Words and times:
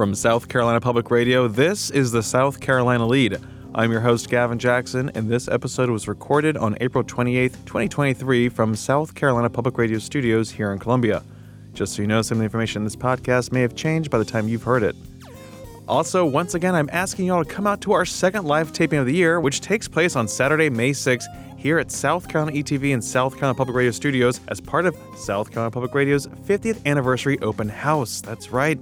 From 0.00 0.14
South 0.14 0.48
Carolina 0.48 0.80
Public 0.80 1.10
Radio, 1.10 1.46
this 1.46 1.90
is 1.90 2.10
the 2.10 2.22
South 2.22 2.58
Carolina 2.58 3.06
Lead. 3.06 3.36
I'm 3.74 3.92
your 3.92 4.00
host, 4.00 4.30
Gavin 4.30 4.58
Jackson, 4.58 5.10
and 5.14 5.28
this 5.28 5.46
episode 5.46 5.90
was 5.90 6.08
recorded 6.08 6.56
on 6.56 6.74
April 6.80 7.04
28, 7.04 7.52
2023, 7.66 8.48
from 8.48 8.74
South 8.74 9.14
Carolina 9.14 9.50
Public 9.50 9.76
Radio 9.76 9.98
studios 9.98 10.52
here 10.52 10.72
in 10.72 10.78
Columbia. 10.78 11.22
Just 11.74 11.96
so 11.96 12.00
you 12.00 12.08
know, 12.08 12.22
some 12.22 12.36
of 12.36 12.38
the 12.38 12.44
information 12.44 12.80
in 12.80 12.84
this 12.84 12.96
podcast 12.96 13.52
may 13.52 13.60
have 13.60 13.76
changed 13.76 14.10
by 14.10 14.16
the 14.16 14.24
time 14.24 14.48
you've 14.48 14.62
heard 14.62 14.82
it. 14.82 14.96
Also, 15.86 16.24
once 16.24 16.54
again, 16.54 16.74
I'm 16.74 16.88
asking 16.94 17.26
y'all 17.26 17.44
to 17.44 17.50
come 17.50 17.66
out 17.66 17.82
to 17.82 17.92
our 17.92 18.06
second 18.06 18.46
live 18.46 18.72
taping 18.72 19.00
of 19.00 19.04
the 19.04 19.14
year, 19.14 19.38
which 19.38 19.60
takes 19.60 19.86
place 19.86 20.16
on 20.16 20.26
Saturday, 20.26 20.70
May 20.70 20.92
6th, 20.92 21.26
here 21.58 21.78
at 21.78 21.90
South 21.90 22.26
Carolina 22.26 22.56
ETV 22.56 22.94
and 22.94 23.04
South 23.04 23.34
Carolina 23.34 23.54
Public 23.54 23.76
Radio 23.76 23.92
Studios 23.92 24.40
as 24.48 24.62
part 24.62 24.86
of 24.86 24.96
South 25.18 25.50
Carolina 25.50 25.70
Public 25.70 25.92
Radio's 25.92 26.26
50th 26.26 26.86
anniversary 26.86 27.38
open 27.40 27.68
house. 27.68 28.22
That's 28.22 28.50
right. 28.50 28.80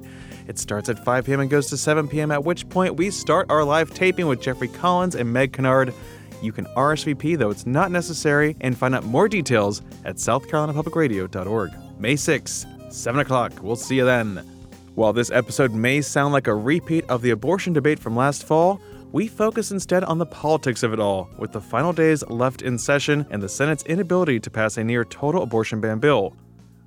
It 0.48 0.58
starts 0.58 0.88
at 0.88 1.04
5 1.04 1.26
p.m. 1.26 1.40
and 1.40 1.50
goes 1.50 1.66
to 1.68 1.76
7 1.76 2.08
p.m., 2.08 2.30
at 2.30 2.42
which 2.42 2.68
point 2.70 2.96
we 2.96 3.10
start 3.10 3.50
our 3.50 3.62
live 3.62 3.92
taping 3.92 4.26
with 4.26 4.40
Jeffrey 4.40 4.68
Collins 4.68 5.14
and 5.14 5.30
Meg 5.30 5.52
Kennard. 5.52 5.92
You 6.40 6.52
can 6.52 6.64
RSVP, 6.76 7.36
though 7.36 7.50
it's 7.50 7.66
not 7.66 7.90
necessary, 7.90 8.56
and 8.62 8.76
find 8.76 8.94
out 8.94 9.04
more 9.04 9.28
details 9.28 9.82
at 10.06 10.16
southcarolinapublicradio.org. 10.16 11.70
May 12.00 12.14
6th, 12.14 12.92
7 12.92 13.20
o'clock. 13.20 13.52
We'll 13.62 13.76
see 13.76 13.96
you 13.96 14.06
then. 14.06 14.36
While 14.94 15.12
this 15.12 15.30
episode 15.30 15.72
may 15.74 16.00
sound 16.00 16.32
like 16.32 16.46
a 16.46 16.54
repeat 16.54 17.04
of 17.10 17.20
the 17.20 17.30
abortion 17.30 17.74
debate 17.74 17.98
from 17.98 18.16
last 18.16 18.44
fall, 18.44 18.80
we 19.12 19.28
focus 19.28 19.70
instead 19.70 20.02
on 20.04 20.18
the 20.18 20.26
politics 20.26 20.82
of 20.82 20.94
it 20.94 21.00
all, 21.00 21.28
with 21.38 21.52
the 21.52 21.60
final 21.60 21.92
days 21.92 22.26
left 22.28 22.62
in 22.62 22.78
session 22.78 23.26
and 23.30 23.42
the 23.42 23.48
Senate's 23.48 23.84
inability 23.84 24.40
to 24.40 24.50
pass 24.50 24.78
a 24.78 24.84
near 24.84 25.04
total 25.04 25.42
abortion 25.42 25.80
ban 25.80 25.98
bill. 25.98 26.34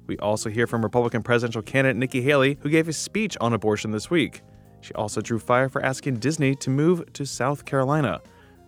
We 0.08 0.18
also 0.18 0.50
hear 0.50 0.68
from 0.68 0.84
Republican 0.84 1.24
presidential 1.24 1.62
candidate 1.62 1.98
Nikki 1.98 2.22
Haley, 2.22 2.58
who 2.62 2.70
gave 2.70 2.88
a 2.88 2.94
speech 2.94 3.38
on 3.40 3.54
abortion 3.54 3.92
this 3.92 4.10
week. 4.10 4.42
She 4.82 4.94
also 4.94 5.22
drew 5.22 5.40
fire 5.40 5.70
for 5.70 5.84
asking 5.84 6.18
Disney 6.18 6.56
to 6.56 6.70
move 6.70 7.12
to 7.14 7.26
South 7.26 7.66
Carolina. 7.66 8.22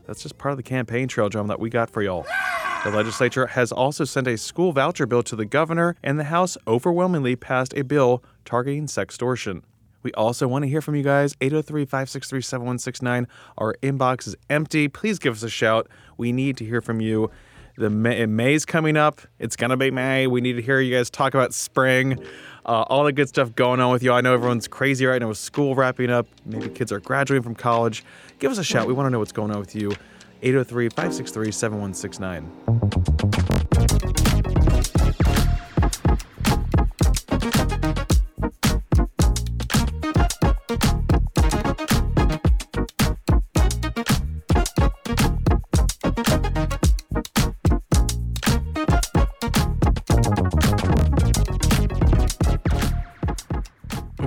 That's 0.06 0.22
just 0.22 0.38
part 0.38 0.52
of 0.52 0.58
the 0.58 0.64
campaign 0.64 1.08
trail 1.08 1.30
drum 1.30 1.48
that 1.48 1.60
we 1.60 1.70
got 1.70 1.90
for 1.90 2.02
y'all. 2.02 2.26
The 2.84 2.92
legislature 2.92 3.48
has 3.48 3.72
also 3.72 4.04
sent 4.04 4.28
a 4.28 4.38
school 4.38 4.74
voucher 4.74 5.06
bill 5.06 5.24
to 5.24 5.36
the 5.36 5.46
governor, 5.46 5.96
and 6.04 6.20
the 6.20 6.26
House 6.26 6.58
overwhelmingly 6.68 7.36
passed 7.36 7.74
a 7.78 7.84
bill 7.84 8.24
targeting 8.44 8.88
sextortion. 8.88 9.64
We 10.04 10.12
also 10.14 10.50
want 10.50 10.64
to 10.64 10.70
hear 10.70 10.82
from 10.82 10.96
you 10.96 11.04
guys. 11.04 11.34
803 11.40 11.86
563 11.86 12.42
7169. 12.42 13.28
Our 13.58 13.76
inbox 13.82 14.28
is 14.28 14.36
empty. 14.50 14.90
Please 14.90 15.18
give 15.18 15.36
us 15.36 15.44
a 15.44 15.50
shout. 15.50 15.88
We 16.18 16.34
need 16.34 16.58
to 16.58 16.66
hear 16.66 16.82
from 16.82 17.00
you. 17.00 17.32
The 17.78 17.90
May, 17.90 18.26
May's 18.28 18.66
coming 18.66 18.98
up. 18.98 19.22
It's 19.40 19.56
gonna 19.56 19.78
be 19.78 19.90
May. 19.90 20.28
We 20.28 20.42
need 20.42 20.54
to 20.54 20.62
hear 20.62 20.80
you 20.80 20.96
guys 20.96 21.10
talk 21.10 21.34
about 21.34 21.54
spring, 21.54 22.20
uh, 22.66 22.84
all 22.84 23.04
the 23.04 23.12
good 23.12 23.28
stuff 23.28 23.56
going 23.56 23.80
on 23.80 23.92
with 23.92 24.04
you. 24.04 24.14
I 24.14 24.22
know 24.22 24.34
everyone's 24.34 24.68
crazy 24.68 25.06
right 25.06 25.20
now 25.20 25.30
with 25.30 25.40
school 25.40 25.74
wrapping 25.74 26.12
up. 26.12 26.28
Maybe 26.46 26.70
kids 26.70 26.92
are 26.92 27.00
graduating 27.00 27.44
from 27.44 27.56
college. 27.56 28.04
Give 28.40 28.52
us 28.52 28.60
a 28.60 28.64
shout. 28.64 28.88
We 28.88 28.94
want 28.94 29.08
to 29.08 29.10
know 29.10 29.20
what's 29.20 29.32
going 29.32 29.52
on 29.52 29.60
with 29.60 29.76
you. 29.76 29.92
803 30.44 30.90
563 30.90 31.52
7169. 31.52 33.53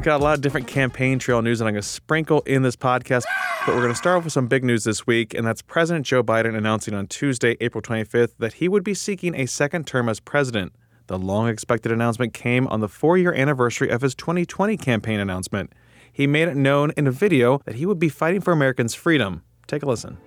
Got 0.06 0.20
a 0.20 0.22
lot 0.22 0.34
of 0.36 0.40
different 0.40 0.68
campaign 0.68 1.18
trail 1.18 1.42
news 1.42 1.58
that 1.58 1.64
I'm 1.64 1.72
going 1.72 1.82
to 1.82 1.88
sprinkle 1.88 2.40
in 2.42 2.62
this 2.62 2.76
podcast. 2.76 3.24
But 3.66 3.74
we're 3.74 3.80
going 3.80 3.92
to 3.92 3.98
start 3.98 4.18
off 4.18 4.22
with 4.22 4.32
some 4.32 4.46
big 4.46 4.62
news 4.62 4.84
this 4.84 5.04
week, 5.04 5.34
and 5.34 5.44
that's 5.44 5.62
President 5.62 6.06
Joe 6.06 6.22
Biden 6.22 6.56
announcing 6.56 6.94
on 6.94 7.08
Tuesday, 7.08 7.56
April 7.60 7.82
25th, 7.82 8.36
that 8.38 8.52
he 8.52 8.68
would 8.68 8.84
be 8.84 8.94
seeking 8.94 9.34
a 9.34 9.46
second 9.46 9.84
term 9.84 10.08
as 10.08 10.20
president. 10.20 10.72
The 11.08 11.18
long 11.18 11.48
expected 11.48 11.90
announcement 11.90 12.34
came 12.34 12.68
on 12.68 12.78
the 12.78 12.88
four 12.88 13.18
year 13.18 13.34
anniversary 13.34 13.88
of 13.88 14.02
his 14.02 14.14
2020 14.14 14.76
campaign 14.76 15.18
announcement. 15.18 15.72
He 16.12 16.28
made 16.28 16.46
it 16.46 16.56
known 16.56 16.92
in 16.96 17.08
a 17.08 17.10
video 17.10 17.60
that 17.64 17.74
he 17.74 17.84
would 17.84 17.98
be 17.98 18.08
fighting 18.08 18.42
for 18.42 18.52
Americans' 18.52 18.94
freedom. 18.94 19.42
Take 19.66 19.82
a 19.82 19.86
listen. 19.86 20.18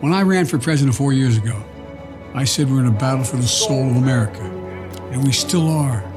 When 0.00 0.12
I 0.12 0.20
ran 0.24 0.44
for 0.44 0.58
president 0.58 0.94
four 0.94 1.14
years 1.14 1.38
ago, 1.38 1.64
I 2.34 2.44
said 2.44 2.70
we're 2.70 2.80
in 2.80 2.86
a 2.86 2.90
battle 2.90 3.24
for 3.24 3.38
the 3.38 3.48
soul 3.48 3.88
of 3.92 3.96
America, 3.96 4.42
and 5.10 5.24
we 5.24 5.32
still 5.32 5.70
are. 5.70 6.11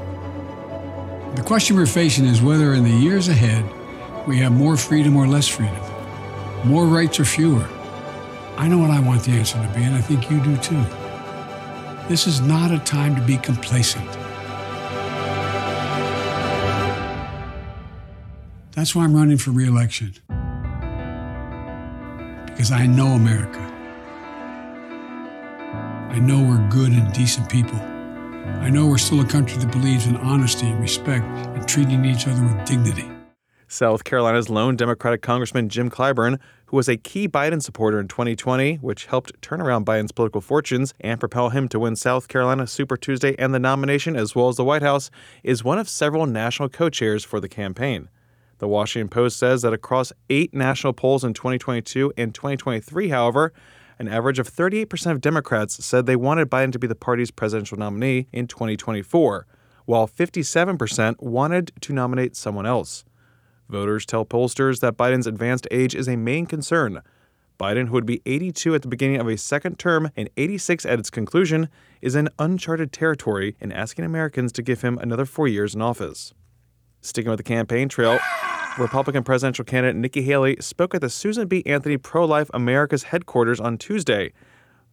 The 1.36 1.42
question 1.42 1.76
we're 1.76 1.84
facing 1.84 2.24
is 2.24 2.40
whether 2.40 2.72
in 2.72 2.82
the 2.82 2.90
years 2.90 3.28
ahead 3.28 3.62
we 4.26 4.38
have 4.38 4.52
more 4.52 4.74
freedom 4.74 5.16
or 5.16 5.28
less 5.28 5.46
freedom, 5.46 5.76
more 6.64 6.86
rights 6.86 7.20
or 7.20 7.26
fewer. 7.26 7.68
I 8.56 8.66
know 8.68 8.78
what 8.78 8.90
I 8.90 9.00
want 9.00 9.22
the 9.24 9.32
answer 9.32 9.60
to 9.60 9.68
be, 9.74 9.84
and 9.84 9.94
I 9.94 10.00
think 10.00 10.30
you 10.30 10.40
do 10.42 10.56
too. 10.56 10.82
This 12.08 12.26
is 12.26 12.40
not 12.40 12.70
a 12.70 12.78
time 12.78 13.14
to 13.16 13.20
be 13.20 13.36
complacent. 13.36 14.10
That's 18.72 18.94
why 18.94 19.04
I'm 19.04 19.14
running 19.14 19.36
for 19.36 19.50
reelection. 19.50 20.14
Because 22.46 22.72
I 22.72 22.86
know 22.86 23.08
America. 23.08 23.60
I 26.10 26.18
know 26.18 26.42
we're 26.42 26.66
good 26.70 26.92
and 26.92 27.12
decent 27.12 27.50
people. 27.50 27.95
I 28.62 28.70
know 28.70 28.86
we're 28.86 28.98
still 28.98 29.20
a 29.20 29.26
country 29.26 29.58
that 29.58 29.70
believes 29.70 30.06
in 30.06 30.16
honesty 30.16 30.72
respect 30.74 31.24
and 31.24 31.68
treating 31.68 32.04
each 32.04 32.26
other 32.26 32.42
with 32.42 32.64
dignity. 32.64 33.08
South 33.68 34.04
Carolina's 34.04 34.48
lone 34.48 34.76
Democratic 34.76 35.22
Congressman 35.22 35.68
Jim 35.68 35.90
Clyburn, 35.90 36.38
who 36.66 36.76
was 36.76 36.88
a 36.88 36.96
key 36.96 37.28
Biden 37.28 37.60
supporter 37.60 37.98
in 37.98 38.06
2020, 38.06 38.76
which 38.76 39.06
helped 39.06 39.32
turn 39.42 39.60
around 39.60 39.84
Biden's 39.84 40.12
political 40.12 40.40
fortunes 40.40 40.94
and 41.00 41.18
propel 41.18 41.50
him 41.50 41.68
to 41.68 41.80
win 41.80 41.96
South 41.96 42.28
Carolina 42.28 42.66
Super 42.66 42.96
Tuesday 42.96 43.34
and 43.38 43.52
the 43.52 43.58
nomination 43.58 44.14
as 44.14 44.34
well 44.34 44.48
as 44.48 44.56
the 44.56 44.64
White 44.64 44.82
House, 44.82 45.10
is 45.42 45.64
one 45.64 45.78
of 45.78 45.88
several 45.88 46.26
national 46.26 46.68
co 46.68 46.88
chairs 46.88 47.24
for 47.24 47.40
the 47.40 47.48
campaign. 47.48 48.08
The 48.58 48.68
Washington 48.68 49.08
Post 49.08 49.38
says 49.38 49.62
that 49.62 49.72
across 49.72 50.12
eight 50.30 50.54
national 50.54 50.92
polls 50.92 51.24
in 51.24 51.34
2022 51.34 52.12
and 52.16 52.34
2023, 52.34 53.08
however, 53.08 53.52
an 53.98 54.08
average 54.08 54.38
of 54.38 54.50
38% 54.50 55.10
of 55.10 55.20
Democrats 55.20 55.84
said 55.84 56.06
they 56.06 56.16
wanted 56.16 56.50
Biden 56.50 56.72
to 56.72 56.78
be 56.78 56.86
the 56.86 56.94
party's 56.94 57.30
presidential 57.30 57.78
nominee 57.78 58.28
in 58.32 58.46
2024, 58.46 59.46
while 59.86 60.06
57% 60.06 61.22
wanted 61.22 61.72
to 61.80 61.92
nominate 61.92 62.36
someone 62.36 62.66
else. 62.66 63.04
Voters 63.68 64.06
tell 64.06 64.24
pollsters 64.24 64.80
that 64.80 64.96
Biden's 64.96 65.26
advanced 65.26 65.66
age 65.70 65.94
is 65.94 66.08
a 66.08 66.16
main 66.16 66.46
concern. 66.46 67.02
Biden, 67.58 67.86
who 67.86 67.92
would 67.92 68.06
be 68.06 68.20
82 68.26 68.74
at 68.74 68.82
the 68.82 68.88
beginning 68.88 69.18
of 69.18 69.28
a 69.28 69.38
second 69.38 69.78
term 69.78 70.10
and 70.14 70.28
86 70.36 70.84
at 70.84 70.98
its 70.98 71.10
conclusion, 71.10 71.68
is 72.02 72.14
in 72.14 72.28
uncharted 72.38 72.92
territory 72.92 73.56
in 73.60 73.72
asking 73.72 74.04
Americans 74.04 74.52
to 74.52 74.62
give 74.62 74.82
him 74.82 74.98
another 74.98 75.24
four 75.24 75.48
years 75.48 75.74
in 75.74 75.80
office. 75.80 76.34
Sticking 77.00 77.30
with 77.30 77.38
the 77.38 77.44
campaign 77.44 77.88
trail, 77.88 78.18
Republican 78.78 79.24
presidential 79.24 79.64
candidate 79.64 79.96
Nikki 79.96 80.20
Haley 80.20 80.56
spoke 80.60 80.94
at 80.94 81.00
the 81.00 81.08
Susan 81.08 81.48
B. 81.48 81.62
Anthony 81.64 81.96
Pro 81.96 82.26
Life 82.26 82.50
America's 82.52 83.04
headquarters 83.04 83.58
on 83.58 83.78
Tuesday. 83.78 84.32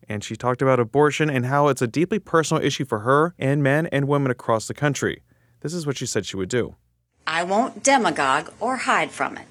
And 0.07 0.23
she 0.23 0.37
talked 0.37 0.61
about 0.61 0.79
abortion 0.79 1.29
and 1.29 1.45
how 1.45 1.67
it's 1.67 1.81
a 1.81 1.87
deeply 1.87 2.19
personal 2.19 2.63
issue 2.63 2.85
for 2.85 2.99
her 2.99 3.33
and 3.37 3.61
men 3.61 3.87
and 3.87 4.07
women 4.07 4.31
across 4.31 4.67
the 4.67 4.73
country. 4.73 5.21
This 5.59 5.73
is 5.73 5.85
what 5.85 5.97
she 5.97 6.05
said 6.05 6.25
she 6.25 6.37
would 6.37 6.47
do. 6.47 6.75
I 7.27 7.43
won't 7.43 7.83
demagogue 7.83 8.51
or 8.61 8.77
hide 8.77 9.11
from 9.11 9.37
it. 9.37 9.47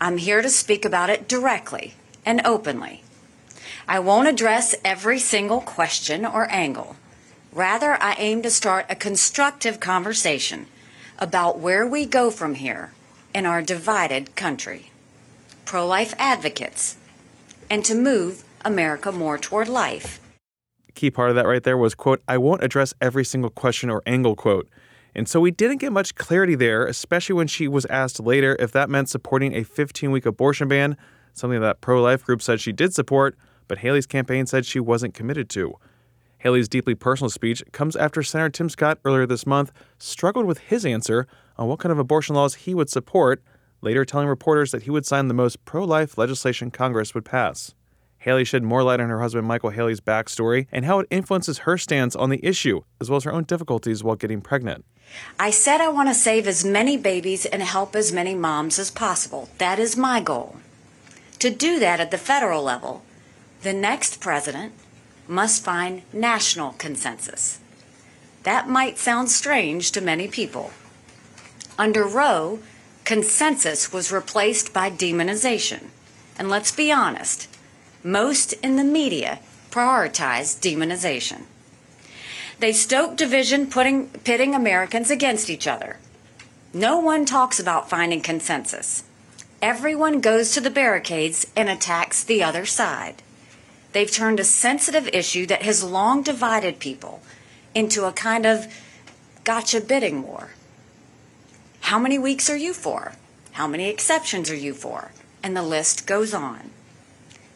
I'm 0.00 0.16
here 0.16 0.40
to 0.40 0.48
speak 0.48 0.86
about 0.86 1.10
it 1.10 1.28
directly 1.28 1.94
and 2.24 2.40
openly. 2.46 3.02
I 3.86 3.98
won't 3.98 4.28
address 4.28 4.74
every 4.82 5.18
single 5.18 5.60
question 5.60 6.24
or 6.24 6.50
angle. 6.50 6.96
Rather, 7.52 8.02
I 8.02 8.14
aim 8.18 8.40
to 8.42 8.50
start 8.50 8.86
a 8.88 8.94
constructive 8.94 9.78
conversation 9.78 10.66
about 11.18 11.58
where 11.58 11.86
we 11.86 12.06
go 12.06 12.30
from 12.30 12.54
here 12.54 12.92
in 13.38 13.46
our 13.46 13.62
divided 13.62 14.34
country, 14.34 14.90
pro 15.64 15.86
life 15.86 16.12
advocates, 16.18 16.96
and 17.70 17.84
to 17.84 17.94
move 17.94 18.42
America 18.64 19.12
more 19.12 19.38
toward 19.38 19.68
life. 19.68 20.18
Key 20.96 21.12
part 21.12 21.30
of 21.30 21.36
that 21.36 21.46
right 21.46 21.62
there 21.62 21.76
was, 21.76 21.94
quote, 21.94 22.20
I 22.26 22.36
won't 22.36 22.64
address 22.64 22.94
every 23.00 23.24
single 23.24 23.50
question 23.50 23.90
or 23.90 24.02
angle, 24.06 24.34
quote. 24.34 24.68
And 25.14 25.28
so 25.28 25.38
we 25.38 25.52
didn't 25.52 25.76
get 25.76 25.92
much 25.92 26.16
clarity 26.16 26.56
there, 26.56 26.84
especially 26.84 27.36
when 27.36 27.46
she 27.46 27.68
was 27.68 27.86
asked 27.86 28.18
later 28.18 28.56
if 28.58 28.72
that 28.72 28.90
meant 28.90 29.08
supporting 29.08 29.54
a 29.54 29.62
15 29.62 30.10
week 30.10 30.26
abortion 30.26 30.66
ban, 30.66 30.96
something 31.32 31.60
that 31.60 31.80
pro 31.80 32.02
life 32.02 32.24
group 32.24 32.42
said 32.42 32.60
she 32.60 32.72
did 32.72 32.92
support, 32.92 33.38
but 33.68 33.78
Haley's 33.78 34.06
campaign 34.06 34.46
said 34.46 34.66
she 34.66 34.80
wasn't 34.80 35.14
committed 35.14 35.48
to. 35.50 35.74
Haley's 36.38 36.68
deeply 36.68 36.96
personal 36.96 37.30
speech 37.30 37.62
comes 37.70 37.94
after 37.94 38.20
Senator 38.24 38.50
Tim 38.50 38.68
Scott 38.68 38.98
earlier 39.04 39.26
this 39.26 39.46
month 39.46 39.70
struggled 39.96 40.44
with 40.44 40.58
his 40.58 40.84
answer 40.84 41.28
on 41.58 41.68
what 41.68 41.80
kind 41.80 41.92
of 41.92 41.98
abortion 41.98 42.36
laws 42.36 42.54
he 42.54 42.74
would 42.74 42.88
support, 42.88 43.42
later 43.80 44.04
telling 44.04 44.28
reporters 44.28 44.70
that 44.70 44.82
he 44.82 44.90
would 44.90 45.06
sign 45.06 45.28
the 45.28 45.34
most 45.34 45.64
pro 45.64 45.84
life 45.84 46.16
legislation 46.16 46.70
Congress 46.70 47.14
would 47.14 47.24
pass. 47.24 47.74
Haley 48.18 48.44
shed 48.44 48.64
more 48.64 48.82
light 48.82 49.00
on 49.00 49.10
her 49.10 49.20
husband 49.20 49.46
Michael 49.46 49.70
Haley's 49.70 50.00
backstory 50.00 50.66
and 50.72 50.84
how 50.84 50.98
it 50.98 51.06
influences 51.10 51.58
her 51.58 51.78
stance 51.78 52.16
on 52.16 52.30
the 52.30 52.44
issue, 52.44 52.82
as 53.00 53.08
well 53.08 53.18
as 53.18 53.24
her 53.24 53.32
own 53.32 53.44
difficulties 53.44 54.02
while 54.02 54.16
getting 54.16 54.40
pregnant. 54.40 54.84
I 55.38 55.50
said 55.50 55.80
I 55.80 55.88
want 55.88 56.08
to 56.08 56.14
save 56.14 56.46
as 56.46 56.64
many 56.64 56.96
babies 56.96 57.46
and 57.46 57.62
help 57.62 57.94
as 57.94 58.12
many 58.12 58.34
moms 58.34 58.78
as 58.78 58.90
possible. 58.90 59.48
That 59.58 59.78
is 59.78 59.96
my 59.96 60.20
goal. 60.20 60.56
To 61.38 61.50
do 61.50 61.78
that 61.78 62.00
at 62.00 62.10
the 62.10 62.18
federal 62.18 62.62
level, 62.62 63.02
the 63.62 63.72
next 63.72 64.20
president 64.20 64.72
must 65.28 65.64
find 65.64 66.02
national 66.12 66.72
consensus. 66.72 67.60
That 68.42 68.68
might 68.68 68.98
sound 68.98 69.30
strange 69.30 69.92
to 69.92 70.00
many 70.00 70.26
people. 70.26 70.72
Under 71.78 72.04
Roe, 72.04 72.58
consensus 73.04 73.92
was 73.92 74.10
replaced 74.10 74.72
by 74.72 74.90
demonization. 74.90 75.84
And 76.36 76.50
let's 76.50 76.72
be 76.72 76.90
honest, 76.90 77.48
most 78.02 78.52
in 78.54 78.76
the 78.76 78.84
media 78.84 79.38
prioritize 79.70 80.58
demonization. 80.58 81.42
They 82.58 82.72
stoke 82.72 83.16
division, 83.16 83.68
putting, 83.68 84.08
pitting 84.08 84.54
Americans 84.54 85.10
against 85.10 85.48
each 85.48 85.68
other. 85.68 85.98
No 86.74 86.98
one 86.98 87.24
talks 87.24 87.60
about 87.60 87.88
finding 87.88 88.20
consensus. 88.20 89.04
Everyone 89.62 90.20
goes 90.20 90.52
to 90.52 90.60
the 90.60 90.70
barricades 90.70 91.46
and 91.54 91.68
attacks 91.68 92.24
the 92.24 92.42
other 92.42 92.66
side. 92.66 93.22
They've 93.92 94.10
turned 94.10 94.40
a 94.40 94.44
sensitive 94.44 95.08
issue 95.12 95.46
that 95.46 95.62
has 95.62 95.82
long 95.84 96.22
divided 96.22 96.78
people 96.78 97.22
into 97.74 98.04
a 98.04 98.12
kind 98.12 98.46
of 98.46 98.66
gotcha 99.44 99.80
bidding 99.80 100.22
war. 100.22 100.50
How 101.88 101.98
many 101.98 102.18
weeks 102.18 102.50
are 102.50 102.56
you 102.56 102.74
for? 102.74 103.12
How 103.52 103.66
many 103.66 103.88
exceptions 103.88 104.50
are 104.50 104.54
you 104.54 104.74
for? 104.74 105.10
And 105.42 105.56
the 105.56 105.62
list 105.62 106.06
goes 106.06 106.34
on. 106.34 106.68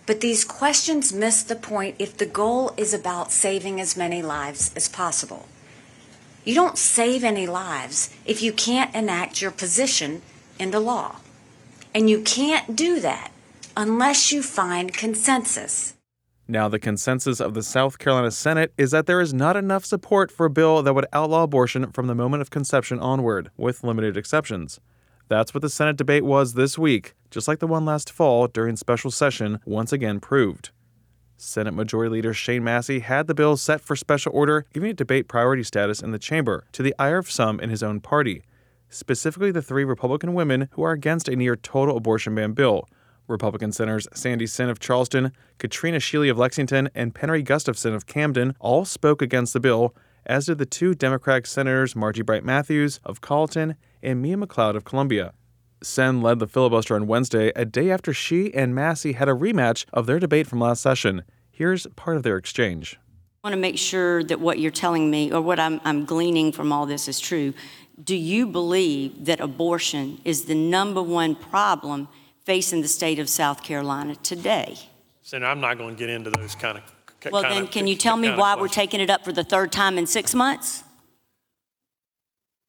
But 0.07 0.23
these 0.23 0.43
questions 0.43 1.13
miss 1.13 1.43
the 1.43 1.55
point 1.55 1.97
if 1.99 2.17
the 2.17 2.25
goal 2.25 2.73
is 2.79 2.95
about 2.95 3.31
saving 3.31 3.79
as 3.79 3.95
many 3.95 4.23
lives 4.23 4.73
as 4.75 4.89
possible. 4.89 5.49
You 6.47 6.55
don't 6.55 6.79
save 6.79 7.25
any 7.25 7.47
lives 7.47 8.09
if 8.25 8.41
you 8.41 8.55
can't 8.55 8.95
enact 8.95 9.43
your 9.43 9.51
position 9.51 10.23
into 10.59 10.81
law. 10.81 11.17
And 11.95 12.09
you 12.09 12.23
can't 12.23 12.75
do 12.75 13.01
that 13.01 13.33
unless 13.77 14.33
you 14.33 14.43
find 14.43 14.95
consensus. 14.95 15.93
Now, 16.49 16.69
the 16.69 16.79
consensus 16.79 17.41
of 17.41 17.55
the 17.55 17.63
South 17.63 17.99
Carolina 17.99 18.31
Senate 18.31 18.73
is 18.77 18.91
that 18.91 19.07
there 19.07 19.21
is 19.21 19.33
not 19.33 19.57
enough 19.57 19.85
support 19.85 20.31
for 20.31 20.47
a 20.47 20.51
bill 20.51 20.83
that 20.83 20.93
would 20.93 21.07
outlaw 21.13 21.45
abortion 21.45 21.93
from 21.93 22.09
the 22.09 22.15
moment 22.15 22.41
of 22.41 22.51
conception 22.51 22.99
onward, 22.99 23.51
with 23.57 23.85
limited 23.85 24.17
exceptions. 24.17 24.81
That's 25.29 25.55
what 25.55 25.63
the 25.63 25.71
Senate 25.71 25.97
debate 25.97 26.25
was 26.25 26.55
this 26.55 26.77
week, 26.77 27.15
just 27.31 27.47
like 27.47 27.61
the 27.61 27.67
one 27.67 27.85
last 27.85 28.11
fall 28.11 28.49
during 28.49 28.77
special 28.77 29.11
session 29.11 29.61
once 29.65 29.93
again 29.93 30.21
proved. 30.21 30.71
Senate 31.37 31.75
Majority 31.75 32.11
Leader 32.11 32.35
Shane 32.35 32.65
Massey 32.65 33.01
had 33.01 33.29
the 33.29 33.35
bill 33.35 33.57
set 33.57 33.81
for 33.81 33.97
special 33.97 34.33
order, 34.35 34.67
giving 34.73 34.91
it 34.91 34.97
debate 34.97 35.29
priority 35.29 35.63
status 35.63 36.03
in 36.03 36.11
the 36.11 36.19
chamber, 36.19 36.65
to 36.73 36.83
the 36.83 36.95
ire 36.99 37.19
of 37.19 37.31
some 37.31 37.61
in 37.61 37.71
his 37.71 37.83
own 37.83 38.01
party, 38.01 38.43
specifically 38.89 39.51
the 39.51 39.63
three 39.63 39.85
Republican 39.85 40.35
women 40.35 40.69
who 40.73 40.83
are 40.83 40.93
against 40.93 41.29
a 41.29 41.37
near 41.37 41.57
total 41.57 41.97
abortion 41.97 42.35
ban 42.35 42.53
bill. 42.53 42.87
Republican 43.33 43.73
Senators 43.73 44.07
Sandy 44.15 44.47
Senn 44.47 44.69
of 44.69 44.79
Charleston, 44.79 45.33
Katrina 45.59 45.99
Shealy 45.99 46.31
of 46.31 46.39
Lexington, 46.39 46.89
and 46.95 47.15
Penry 47.15 47.45
Gustafson 47.45 47.95
of 47.95 48.07
Camden 48.07 48.55
all 48.61 48.85
spoke 48.85 49.21
against 49.21 49.53
the 49.53 49.61
bill, 49.61 49.95
as 50.25 50.47
did 50.47 50.59
the 50.59 50.67
two 50.67 50.95
Democratic 50.95 51.47
Senators 51.47 51.97
Margie 51.97 52.23
Bright 52.23 52.45
Matthews 52.45 53.01
of 53.05 53.21
Colleton 53.21 53.75
and 54.03 54.23
Mia 54.23 54.37
McLeod 54.37 54.77
of 54.77 54.85
Columbia. 54.85 55.33
Senn 55.83 56.23
led 56.23 56.39
the 56.39 56.47
filibuster 56.47 56.95
on 56.95 57.09
Wednesday, 57.09 57.51
a 57.57 57.65
day 57.65 57.91
after 57.91 58.13
she 58.13 58.55
and 58.55 58.75
Massey 58.75 59.13
had 59.13 59.29
a 59.29 59.33
rematch 59.33 59.85
of 59.93 60.07
their 60.07 60.19
debate 60.19 60.47
from 60.47 60.61
last 60.61 60.83
session. 60.83 61.25
Here's 61.51 61.87
part 61.97 62.17
of 62.17 62.23
their 62.23 62.37
exchange. 62.37 62.99
I 63.45 63.49
want 63.49 63.55
to 63.55 63.61
make 63.61 63.79
sure 63.79 64.23
that 64.25 64.41
what 64.41 64.61
you're 64.61 64.71
telling 64.71 65.11
me 65.11 65.33
or 65.33 65.41
what 65.41 65.59
I'm, 65.59 65.81
I'm 65.85 66.05
gleaning 66.05 66.53
from 66.53 66.73
all 66.73 66.87
this 66.87 67.09
is 67.09 67.19
true. 67.19 67.55
Do 68.03 68.15
you 68.15 68.47
believe 68.47 69.25
that 69.25 69.41
abortion 69.41 70.21
is 70.25 70.45
the 70.45 70.55
number 70.55 71.03
one 71.03 71.35
problem 71.35 72.09
facing 72.45 72.83
the 72.83 72.89
state 72.89 73.19
of 73.19 73.29
South 73.29 73.63
Carolina 73.63 74.17
today? 74.17 74.77
Senator, 75.23 75.51
I'm 75.51 75.61
not 75.61 75.79
going 75.79 75.95
to 75.95 75.99
get 75.99 76.11
into 76.11 76.31
those 76.31 76.55
kind 76.55 76.79
of. 76.79 76.85
Well, 77.31 77.43
then, 77.43 77.69
can 77.69 77.87
you 77.87 77.95
tell 77.95 78.17
me 78.17 78.31
why 78.31 78.57
we're 78.57 78.67
taking 78.67 79.01
it 79.01 79.09
up 79.09 79.25
for 79.25 79.31
the 79.33 79.45
third 79.45 79.71
time 79.71 79.97
in 79.97 80.07
six 80.07 80.35
months? 80.35 80.83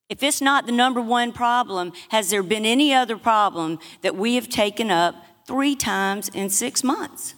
If 0.10 0.22
it's 0.22 0.42
not 0.42 0.68
the 0.68 0.72
number 0.72 1.02
one 1.02 1.32
problem, 1.32 1.92
has 2.10 2.30
there 2.30 2.44
been 2.44 2.66
any 2.66 2.94
other 2.94 3.18
problem 3.18 3.80
that 4.02 4.16
we 4.16 4.36
have 4.36 4.48
taken 4.48 4.92
up 4.92 5.16
three 5.48 5.76
times 5.76 6.30
in 6.30 6.52
six 6.52 6.84
months? 6.84 7.34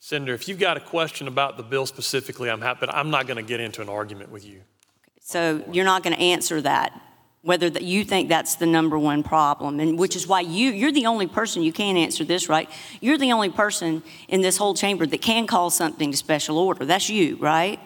Senator, 0.00 0.34
if 0.34 0.48
you've 0.48 0.58
got 0.58 0.76
a 0.76 0.80
question 0.80 1.28
about 1.28 1.56
the 1.56 1.62
bill 1.62 1.86
specifically, 1.86 2.50
I'm 2.50 2.60
happy, 2.60 2.80
but 2.80 2.94
I'm 2.94 3.10
not 3.10 3.26
going 3.26 3.36
to 3.36 3.42
get 3.42 3.60
into 3.60 3.80
an 3.80 3.88
argument 3.88 4.30
with 4.30 4.44
you. 4.44 4.60
So 5.20 5.64
you're 5.72 5.84
not 5.84 6.02
going 6.02 6.16
to 6.16 6.22
answer 6.22 6.60
that, 6.62 7.00
whether 7.42 7.70
that 7.70 7.82
you 7.82 8.04
think 8.04 8.28
that's 8.28 8.56
the 8.56 8.66
number 8.66 8.98
one 8.98 9.22
problem, 9.22 9.80
and 9.80 9.98
which 9.98 10.14
is 10.14 10.26
why 10.26 10.40
you 10.40 10.70
you're 10.70 10.92
the 10.92 11.06
only 11.06 11.26
person 11.26 11.62
you 11.62 11.72
can 11.72 11.96
answer 11.96 12.24
this 12.24 12.48
right. 12.48 12.68
You're 13.00 13.18
the 13.18 13.32
only 13.32 13.50
person 13.50 14.02
in 14.28 14.42
this 14.42 14.56
whole 14.56 14.74
chamber 14.74 15.06
that 15.06 15.22
can 15.22 15.46
call 15.46 15.70
something 15.70 16.10
to 16.10 16.16
special 16.16 16.58
order. 16.58 16.84
That's 16.84 17.08
you, 17.08 17.36
right? 17.36 17.80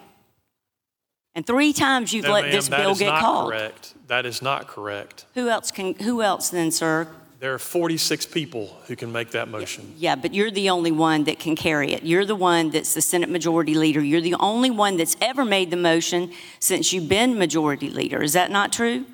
And 1.36 1.46
three 1.46 1.72
times 1.72 2.12
you've 2.12 2.24
No, 2.24 2.32
let 2.32 2.44
ma'am, 2.44 2.52
this 2.52 2.68
that 2.68 2.80
bill 2.80 2.90
is 2.90 2.98
get 2.98 3.06
not 3.06 3.20
called. 3.20 3.50
Correct. 3.52 3.94
That 4.06 4.26
is 4.26 4.42
not 4.42 4.68
correct. 4.68 5.24
Who 5.34 5.48
else 5.48 5.70
can? 5.70 5.94
Who 5.94 6.22
else 6.22 6.50
then, 6.50 6.70
sir? 6.70 7.08
There 7.40 7.52
are 7.52 7.58
46 7.58 8.26
people 8.26 8.74
who 8.86 8.96
can 8.96 9.12
make 9.12 9.32
that 9.32 9.48
motion. 9.48 9.92
Yeah, 9.98 10.14
but 10.14 10.32
you're 10.32 10.50
the 10.50 10.70
only 10.70 10.92
one 10.92 11.24
that 11.24 11.38
can 11.38 11.56
carry 11.56 11.92
it. 11.92 12.02
You're 12.02 12.24
the 12.24 12.36
one 12.36 12.70
that's 12.70 12.94
the 12.94 13.02
Senate 13.02 13.28
Majority 13.28 13.74
Leader. 13.74 14.02
You're 14.02 14.22
the 14.22 14.36
only 14.36 14.70
one 14.70 14.96
that's 14.96 15.14
ever 15.20 15.44
made 15.44 15.70
the 15.70 15.76
motion 15.76 16.32
since 16.58 16.92
you've 16.92 17.08
been 17.08 17.36
Majority 17.36 17.90
Leader. 17.90 18.22
Is 18.22 18.32
that 18.32 18.50
not 18.50 18.72
true? 18.72 19.04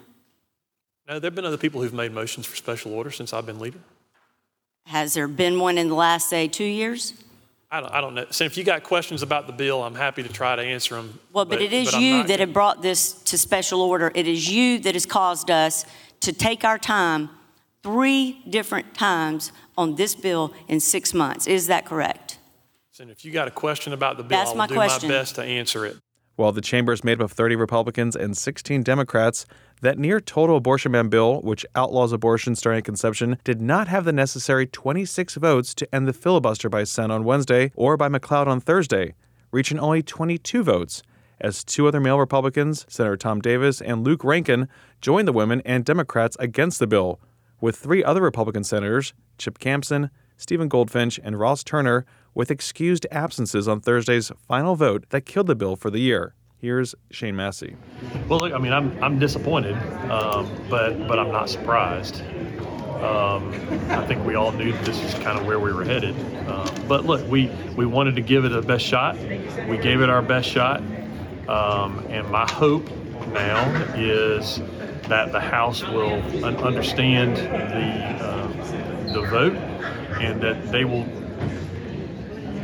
There 1.19 1.27
have 1.27 1.35
been 1.35 1.45
other 1.45 1.57
people 1.57 1.83
who've 1.83 1.93
made 1.93 2.13
motions 2.13 2.47
for 2.47 2.55
special 2.55 2.95
order 2.95 3.11
since 3.11 3.33
I've 3.33 3.45
been 3.45 3.59
leader. 3.59 3.81
Has 4.87 5.15
there 5.15 5.27
been 5.27 5.59
one 5.59 5.77
in 5.77 5.89
the 5.89 5.95
last, 5.95 6.31
say, 6.31 6.47
two 6.47 6.63
years? 6.63 7.15
I 7.69 7.81
don't, 7.81 7.93
I 7.93 8.01
don't 8.01 8.15
know. 8.15 8.27
So 8.31 8.45
if 8.45 8.57
you 8.57 8.63
got 8.63 8.85
questions 8.85 9.23
about 9.23 9.49
the 9.49 9.53
bill, 9.53 9.83
I'm 9.83 9.97
happy 9.97 10.23
to 10.23 10.29
try 10.29 10.55
to 10.55 10.63
answer 10.63 10.95
them. 10.95 11.19
Well, 11.33 11.45
but, 11.45 11.61
it 11.61 11.73
is 11.73 11.95
I'm 11.95 12.01
you 12.01 12.23
that 12.25 12.39
have 12.39 12.53
brought 12.53 12.81
this 12.81 13.13
to 13.25 13.37
special 13.37 13.83
order. 13.83 14.13
It 14.15 14.29
is 14.29 14.49
you 14.49 14.79
that 14.81 14.95
has 14.95 15.05
caused 15.05 15.51
us 15.51 15.85
to 16.21 16.33
take 16.33 16.65
our 16.65 16.79
time 16.79 17.29
three 17.83 18.41
different 18.49 18.95
times 18.95 19.51
on 19.77 19.97
this 19.97 20.15
bill 20.15 20.55
in 20.69 20.79
six 20.79 21.13
months. 21.13 21.49
Is 21.49 21.67
that 21.67 21.87
correct? 21.87 22.39
And 23.01 23.11
if 23.11 23.25
you 23.25 23.33
got 23.33 23.49
a 23.49 23.51
question 23.51 23.95
about 23.95 24.17
the 24.19 24.23
bill, 24.23 24.39
That's 24.39 24.51
I 24.51 24.53
will 24.53 24.59
my 24.59 24.67
do 24.67 24.75
question. 24.75 25.09
my 25.09 25.15
best 25.15 25.37
to 25.37 25.43
answer 25.43 25.87
it. 25.87 25.97
While 26.37 26.53
the 26.53 26.61
chamber 26.61 26.93
is 26.93 27.05
made 27.05 27.21
up 27.21 27.25
of 27.25 27.33
30 27.33 27.57
Republicans 27.57 28.17
and 28.17 28.37
16 28.37 28.83
Democrats, 28.83 29.47
that 29.83 29.99
near 29.99 30.21
total 30.21 30.57
abortion 30.57 30.93
ban 30.93 31.09
bill, 31.09 31.41
which 31.43 31.67
outlaws 31.75 32.13
abortion 32.13 32.55
starting 32.55 32.79
at 32.79 32.85
conception, 32.85 33.39
did 33.45 33.61
not 33.61 33.89
have 33.89 34.05
the 34.05 34.13
necessary 34.13 34.67
26 34.67 35.35
votes 35.37 35.75
to 35.75 35.95
end 35.95 36.09
the 36.09 36.13
filibuster 36.13 36.69
by 36.69 36.85
Senn 36.85 37.11
on 37.11 37.25
Wednesday 37.25 37.73
or 37.75 37.97
by 37.97 38.09
McLeod 38.09 38.47
on 38.47 38.61
Thursday, 38.61 39.15
reaching 39.53 39.79
only 39.79 40.03
22 40.03 40.63
votes, 40.63 41.03
as 41.41 41.65
two 41.65 41.89
other 41.89 42.01
male 42.01 42.19
Republicans, 42.19 42.85
Senator 42.89 43.17
Tom 43.17 43.41
Davis 43.41 43.81
and 43.81 44.05
Luke 44.05 44.23
Rankin, 44.25 44.69
joined 45.01 45.27
the 45.27 45.33
women 45.33 45.63
and 45.65 45.85
Democrats 45.85 46.37
against 46.39 46.79
the 46.79 46.87
bill, 46.87 47.21
with 47.61 47.77
three 47.77 48.05
other 48.05 48.23
Republican 48.23 48.65
senators, 48.65 49.13
Chip 49.39 49.59
Campsen, 49.59 50.11
Stephen 50.37 50.69
Goldfinch, 50.69 51.19
and 51.23 51.39
Ross 51.39 51.65
Turner, 51.65 52.05
with 52.35 52.51
excused 52.51 53.07
absences 53.11 53.67
on 53.69 53.81
Thursday's 53.81 54.31
final 54.47 54.77
vote 54.77 55.05
that 55.11 55.23
killed 55.23 55.47
the 55.47 55.55
bill 55.55 55.77
for 55.77 55.91
the 55.91 56.01
year. 56.01 56.35
Here's 56.59 56.95
Shane 57.11 57.37
Massey. 57.37 57.75
Well, 58.29 58.39
look, 58.41 58.53
I 58.53 58.59
mean, 58.59 58.73
I'm, 58.73 59.03
I'm 59.03 59.19
disappointed, 59.19 59.75
um, 60.11 60.49
but 60.69 61.09
but 61.09 61.19
I'm 61.19 61.33
not 61.33 61.49
surprised. 61.49 62.23
Um, 63.01 63.51
I 63.89 64.07
think 64.07 64.27
we 64.27 64.35
all 64.35 64.53
knew 64.53 64.73
this 64.85 65.03
is 65.03 65.15
kind 65.15 65.39
of 65.39 65.47
where 65.47 65.59
we 65.59 65.73
were 65.73 65.85
headed. 65.85 66.15
Um, 66.47 66.69
but 66.87 67.07
look, 67.07 67.27
we 67.31 67.47
we 67.77 67.87
wanted 67.87 68.15
to 68.17 68.21
give 68.21 68.45
it 68.45 68.53
a 68.53 68.61
best 68.61 68.85
shot. 68.85 69.17
We 69.69 69.79
gave 69.79 70.03
it 70.03 70.11
our 70.11 70.21
best 70.21 70.51
shot, 70.51 70.83
um, 71.49 72.05
and 72.11 72.29
my 72.31 72.47
hope 72.51 72.91
now 73.33 73.65
is 73.95 74.61
that 75.09 75.33
the 75.33 75.41
House 75.41 75.83
will 75.83 76.23
un- 76.45 76.57
understand 76.57 77.39
the 77.39 78.25
uh, 78.25 79.13
the 79.15 79.23
vote 79.23 79.55
and 80.21 80.43
that 80.43 80.71
they 80.71 80.85
will 80.85 81.07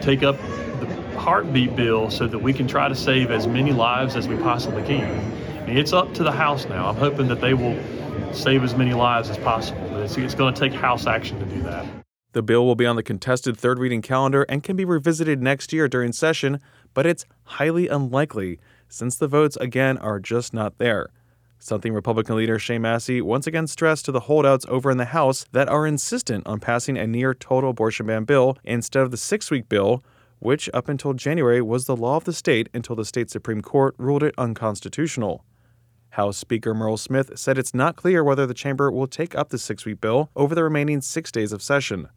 take 0.07 0.23
up 0.23 0.39
the 0.79 0.87
heartbeat 1.19 1.75
bill 1.75 2.11
so 2.11 2.29
that 2.29 2.39
we 2.39 2.53
can 2.53 2.69
try 2.69 2.89
to 2.89 2.95
save 2.95 3.33
as 3.33 3.49
many 3.49 3.73
lives 3.73 4.15
as 4.15 4.29
we 4.29 4.37
possibly 4.37 4.85
can. 4.85 5.33
It's 5.69 5.93
up 5.93 6.15
to 6.15 6.23
the 6.23 6.31
House 6.31 6.65
now. 6.67 6.89
I'm 6.89 6.95
hoping 6.95 7.27
that 7.27 7.41
they 7.41 7.55
will 7.55 7.77
save 8.33 8.63
as 8.63 8.77
many 8.77 8.95
lives 8.95 9.29
as 9.31 9.37
possible. 9.39 9.85
But 9.91 10.03
it's, 10.03 10.17
it's 10.17 10.37
going 10.37 10.55
to 10.55 10.61
take 10.61 10.73
House 10.73 11.09
action 11.09 11.41
to 11.41 11.45
do 11.47 11.61
that. 11.63 11.85
The 12.35 12.43
bill 12.43 12.65
will 12.65 12.77
be 12.77 12.87
on 12.87 12.95
the 12.95 13.03
contested 13.03 13.57
third 13.57 13.81
reading 13.81 14.01
calendar 14.01 14.45
and 14.45 14.63
can 14.63 14.77
be 14.77 14.85
revisited 14.85 15.43
next 15.43 15.73
year 15.73 15.89
during 15.89 16.13
session, 16.13 16.61
but 16.95 17.05
it's 17.05 17.25
highly 17.43 17.89
unlikely 17.89 18.61
since 18.89 19.17
the 19.17 19.27
votes 19.27 19.57
again 19.57 19.99
are 19.99 20.21
just 20.21 20.55
not 20.55 20.79
there. 20.79 21.09
Something 21.59 21.95
Republican 21.95 22.37
leader 22.37 22.59
Shane 22.59 22.83
Massey 22.83 23.21
once 23.21 23.47
again 23.47 23.67
stressed 23.67 24.05
to 24.05 24.13
the 24.13 24.21
holdouts 24.21 24.67
over 24.69 24.91
in 24.91 24.99
the 24.99 25.07
House 25.07 25.47
that 25.53 25.69
are 25.69 25.87
insistent 25.87 26.47
on 26.47 26.61
passing 26.61 26.97
a 26.97 27.07
near 27.07 27.35
total 27.35 27.71
abortion 27.71 28.07
ban 28.07 28.25
bill 28.25 28.57
instead 28.63 29.03
of 29.03 29.11
the 29.11 29.17
six 29.17 29.51
week 29.51 29.69
bill, 29.69 30.05
which 30.39 30.69
up 30.75 30.89
until 30.89 31.15
January 31.15 31.63
was 31.63 31.87
the 31.87 31.97
law 31.97 32.17
of 32.17 32.25
the 32.25 32.33
state 32.33 32.69
until 32.75 32.95
the 32.95 33.05
state 33.05 33.31
Supreme 33.31 33.63
Court 33.63 33.95
ruled 33.99 34.23
it 34.23 34.35
unconstitutional. 34.39 35.45
House 36.11 36.37
Speaker 36.37 36.73
Murrell 36.73 36.99
Smith 36.99 37.39
said 37.39 37.59
it's 37.59 37.75
not 37.75 37.97
clear 37.97 38.23
whether 38.23 38.47
the 38.47 38.55
chamber 38.55 38.91
will 38.91 39.07
take 39.07 39.35
up 39.35 39.49
the 39.49 39.59
six 39.59 39.85
week 39.85 40.01
bill 40.01 40.31
over 40.37 40.55
the 40.55 40.63
remaining 40.63 41.01
six 41.01 41.33
days 41.33 41.53
of 41.53 41.63
session. 41.63 42.09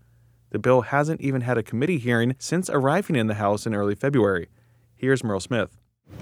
The 0.51 0.59
bill 0.59 0.81
hasn't 0.81 1.21
even 1.21 1.41
had 1.41 1.57
a 1.57 1.63
committee 1.63 1.97
hearing 1.97 2.35
since 2.39 2.69
arriving 2.69 3.15
in 3.15 3.27
the 3.27 3.35
House 3.35 3.65
in 3.65 3.73
early 3.73 3.95
February. 3.95 4.49
Here's 4.95 5.23
Murrell 5.23 5.39
Smith. 5.39 5.78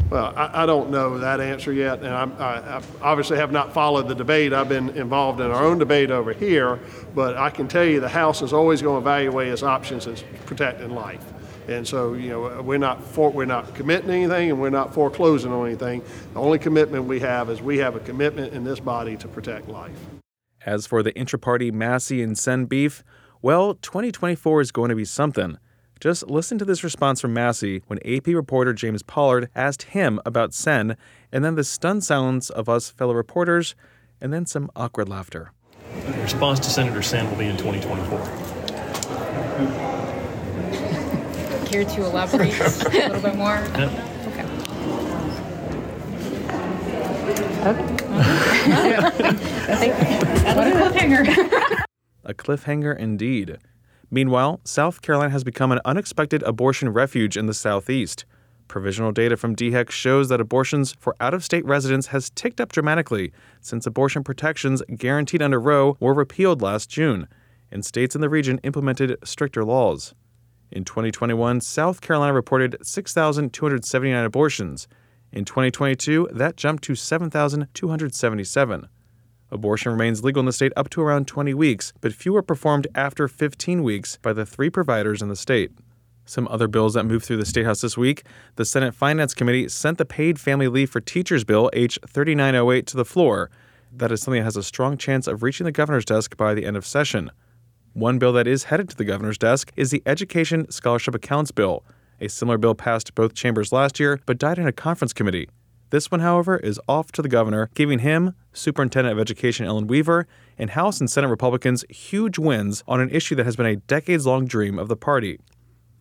Well, 0.10 0.34
I, 0.38 0.64
I 0.64 0.66
don't 0.66 0.90
know 0.90 1.18
that 1.18 1.42
answer 1.42 1.74
yet, 1.74 2.00
and 2.00 2.08
I'm, 2.08 2.32
I, 2.40 2.78
I 2.78 2.82
obviously 3.02 3.38
have 3.38 3.52
not 3.52 3.74
followed 3.74 4.08
the 4.08 4.16
debate. 4.16 4.54
I've 4.54 4.70
been 4.70 4.90
involved 4.92 5.42
in 5.42 5.52
our 5.52 5.66
own 5.66 5.80
debate 5.80 6.12
over 6.12 6.32
here, 6.32 6.80
but 7.14 7.36
I 7.36 7.50
can 7.50 7.68
tell 7.68 7.84
you 7.84 8.00
the 8.00 8.08
House 8.08 8.42
is 8.42 8.54
always 8.54 8.82
going 8.82 8.96
to 8.96 9.10
evaluate 9.10 9.50
its 9.50 9.64
options 9.64 10.08
as 10.08 10.24
protecting 10.46 10.92
life. 10.92 11.26
And 11.68 11.86
so, 11.86 12.14
you 12.14 12.30
know, 12.30 12.62
we're 12.62 12.78
not 12.78 13.04
for, 13.04 13.30
we're 13.30 13.44
not 13.44 13.76
committing 13.76 14.10
anything, 14.10 14.52
and 14.52 14.62
we're 14.62 14.70
not 14.70 14.94
foreclosing 14.94 15.52
on 15.52 15.68
anything. 15.68 16.02
The 16.34 16.40
only 16.40 16.60
commitment 16.60 17.04
we 17.04 17.20
have 17.20 17.50
is 17.50 17.62
we 17.62 17.80
have 17.80 17.98
a 17.98 18.00
commitment 18.00 18.54
in 18.54 18.64
this 18.64 18.80
body 18.80 19.18
to 19.18 19.28
protect 19.28 19.68
life. 19.68 19.98
As 20.66 20.88
for 20.88 21.04
the 21.04 21.14
intra-party 21.18 21.72
Massey 21.72 22.22
and 22.22 22.38
Senn 22.38 22.66
beef, 22.66 23.04
well, 23.42 23.74
2024 23.74 24.62
is 24.62 24.72
going 24.72 24.90
to 24.90 24.96
be 24.96 25.06
something. 25.06 25.58
Just 26.00 26.28
listen 26.30 26.58
to 26.60 26.66
this 26.66 26.84
response 26.84 27.20
from 27.22 27.34
Massey 27.34 27.82
when 27.88 28.00
AP 28.06 28.28
reporter 28.28 28.72
James 28.74 29.02
Pollard 29.02 29.50
asked 29.56 29.84
him 29.84 30.20
about 30.26 30.54
Senn, 30.54 30.96
and 31.32 31.44
then 31.44 31.56
the 31.56 31.64
stunned 31.64 32.04
silence 32.04 32.50
of 32.50 32.70
us 32.70 32.90
fellow 32.90 33.14
reporters, 33.14 33.76
and 34.22 34.32
then 34.32 34.46
some 34.46 34.70
awkward 34.76 35.10
laughter. 35.10 35.52
The 36.06 36.22
response 36.22 36.60
to 36.60 36.70
Senator 36.70 37.02
Senn 37.02 37.30
will 37.30 37.38
be 37.38 37.48
in 37.48 37.58
2024. 37.58 38.20
Care 41.66 41.84
to 41.84 42.06
elaborate 42.06 42.60
a 42.60 42.64
little 43.10 43.22
bit 43.22 43.36
more? 43.36 43.58
Yep. 43.78 43.92
Okay. 44.28 44.46
What 50.58 50.68
a 50.68 50.72
cliffhanger. 50.72 51.84
A 52.24 52.34
cliffhanger 52.34 52.98
indeed. 52.98 53.58
Meanwhile, 54.10 54.62
South 54.64 55.02
Carolina 55.02 55.32
has 55.32 55.44
become 55.44 55.72
an 55.72 55.82
unexpected 55.84 56.42
abortion 56.44 56.90
refuge 56.90 57.36
in 57.36 57.46
the 57.46 57.54
Southeast. 57.54 58.26
Provisional 58.68 59.12
data 59.12 59.38
from 59.38 59.56
DHEC 59.56 59.90
shows 59.90 60.30
that 60.30 60.42
abortions 60.42 60.94
for 61.00 61.16
out 61.20 61.34
of 61.34 61.44
state 61.44 61.66
residents 61.66 62.08
has 62.08 62.30
ticked 62.30 62.60
up 62.60 62.72
dramatically 62.72 63.32
since 63.62 63.86
abortion 63.86 64.24
protections 64.24 64.82
guaranteed 64.96 65.42
under 65.42 65.60
Roe 65.60 65.98
were 66.00 66.14
repealed 66.14 66.62
last 66.62 66.90
June, 66.90 67.28
and 67.72 67.86
states 67.86 68.16
in 68.16 68.22
the 68.22 68.30
region 68.30 68.60
implemented 68.64 69.18
stricter 69.24 69.64
laws. 69.64 70.14
In 70.72 70.84
2021, 70.84 71.62
South 71.62 72.02
Carolina 72.02 72.34
reported 72.34 72.78
6,279 72.82 74.26
abortions. 74.26 74.88
In 75.32 75.46
2022, 75.46 76.30
that 76.34 76.58
jumped 76.58 76.84
to 76.84 76.96
7,277. 76.96 78.88
Abortion 79.50 79.92
remains 79.92 80.24
legal 80.24 80.42
in 80.42 80.46
the 80.46 80.52
state 80.52 80.74
up 80.76 80.90
to 80.90 81.02
around 81.02 81.28
20 81.28 81.54
weeks, 81.54 81.94
but 82.02 82.14
few 82.14 82.36
are 82.36 82.42
performed 82.42 82.88
after 82.96 83.28
15 83.28 83.82
weeks 83.82 84.18
by 84.22 84.34
the 84.34 84.46
three 84.46 84.70
providers 84.70 85.22
in 85.22 85.30
the 85.30 85.36
state. 85.36 85.72
Some 86.26 86.50
other 86.50 86.68
bills 86.68 86.96
that 86.96 87.06
moved 87.06 87.24
through 87.24 87.38
the 87.38 87.46
State 87.46 87.66
House 87.66 87.80
this 87.80 87.98
week 87.98 88.24
the 88.58 88.66
Senate 88.66 88.94
Finance 88.94 89.34
Committee 89.34 89.70
sent 89.70 89.98
the 89.98 90.06
Paid 90.06 90.38
Family 90.40 90.68
Leave 90.68 90.90
for 90.90 91.00
Teachers 91.00 91.46
Bill, 91.46 91.70
H 91.72 91.98
3908, 92.06 92.86
to 92.88 92.98
the 92.98 93.06
floor. 93.06 93.50
That 93.94 94.12
is 94.12 94.22
something 94.22 94.42
that 94.42 94.46
has 94.46 94.58
a 94.58 94.64
strong 94.64 94.98
chance 94.98 95.28
of 95.28 95.42
reaching 95.42 95.64
the 95.64 95.72
governor's 95.72 96.04
desk 96.04 96.36
by 96.36 96.54
the 96.54 96.66
end 96.66 96.76
of 96.76 96.86
session. 96.86 97.32
One 97.94 98.20
bill 98.20 98.34
that 98.34 98.46
is 98.46 98.66
headed 98.66 98.90
to 98.90 98.98
the 98.98 99.06
governor's 99.06 99.38
desk 99.38 99.72
is 99.78 99.90
the 99.90 100.04
Education 100.06 100.70
Scholarship 100.70 101.16
Accounts 101.16 101.52
Bill. 101.52 101.86
A 102.20 102.28
similar 102.28 102.58
bill 102.58 102.76
passed 102.76 103.16
both 103.16 103.34
chambers 103.34 103.72
last 103.72 103.98
year 103.98 104.20
but 104.26 104.38
died 104.38 104.60
in 104.60 104.68
a 104.68 104.74
conference 104.74 105.14
committee. 105.14 105.48
This 105.90 106.12
one, 106.12 106.20
however, 106.20 106.58
is 106.58 106.82
off 106.90 107.14
to 107.14 107.22
the 107.22 107.30
governor, 107.30 107.70
giving 107.74 108.00
him, 108.00 108.36
Superintendent 108.52 109.14
of 109.14 109.20
Education 109.20 109.66
Ellen 109.66 109.88
Weaver, 109.88 110.28
and 110.58 110.72
House 110.72 111.00
and 111.00 111.10
Senate 111.10 111.30
Republicans 111.30 111.86
huge 111.90 112.38
wins 112.38 112.84
on 112.90 113.00
an 113.00 113.10
issue 113.10 113.36
that 113.36 113.46
has 113.46 113.56
been 113.56 113.66
a 113.66 113.78
decades 113.78 114.26
long 114.26 114.46
dream 114.46 114.78
of 114.78 114.90
the 114.90 114.98
party. 114.98 115.40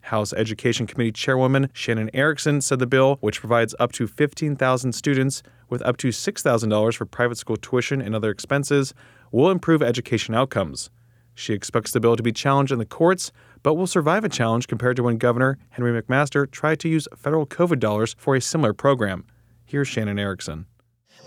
House 0.00 0.32
Education 0.32 0.88
Committee 0.88 1.12
Chairwoman 1.12 1.70
Shannon 1.72 2.10
Erickson 2.12 2.60
said 2.60 2.80
the 2.80 2.86
bill, 2.86 3.18
which 3.20 3.38
provides 3.38 3.76
up 3.78 3.92
to 3.92 4.08
15,000 4.08 4.92
students 4.92 5.44
with 5.68 5.82
up 5.82 5.96
to 5.98 6.08
$6,000 6.08 6.94
for 6.96 7.06
private 7.06 7.38
school 7.38 7.56
tuition 7.56 8.02
and 8.02 8.14
other 8.14 8.30
expenses, 8.30 8.92
will 9.30 9.50
improve 9.50 9.82
education 9.82 10.34
outcomes. 10.34 10.90
She 11.34 11.52
expects 11.52 11.92
the 11.92 12.00
bill 12.00 12.16
to 12.16 12.22
be 12.22 12.32
challenged 12.32 12.72
in 12.72 12.78
the 12.80 12.86
courts, 12.86 13.30
but 13.62 13.74
will 13.74 13.86
survive 13.86 14.24
a 14.24 14.28
challenge 14.28 14.66
compared 14.66 14.96
to 14.96 15.04
when 15.04 15.18
Governor 15.18 15.58
Henry 15.70 16.00
McMaster 16.00 16.50
tried 16.50 16.80
to 16.80 16.88
use 16.88 17.06
federal 17.16 17.46
COVID 17.46 17.78
dollars 17.78 18.16
for 18.18 18.34
a 18.34 18.40
similar 18.40 18.72
program. 18.72 19.24
Here's 19.66 19.88
Shannon 19.88 20.18
Erickson. 20.18 20.66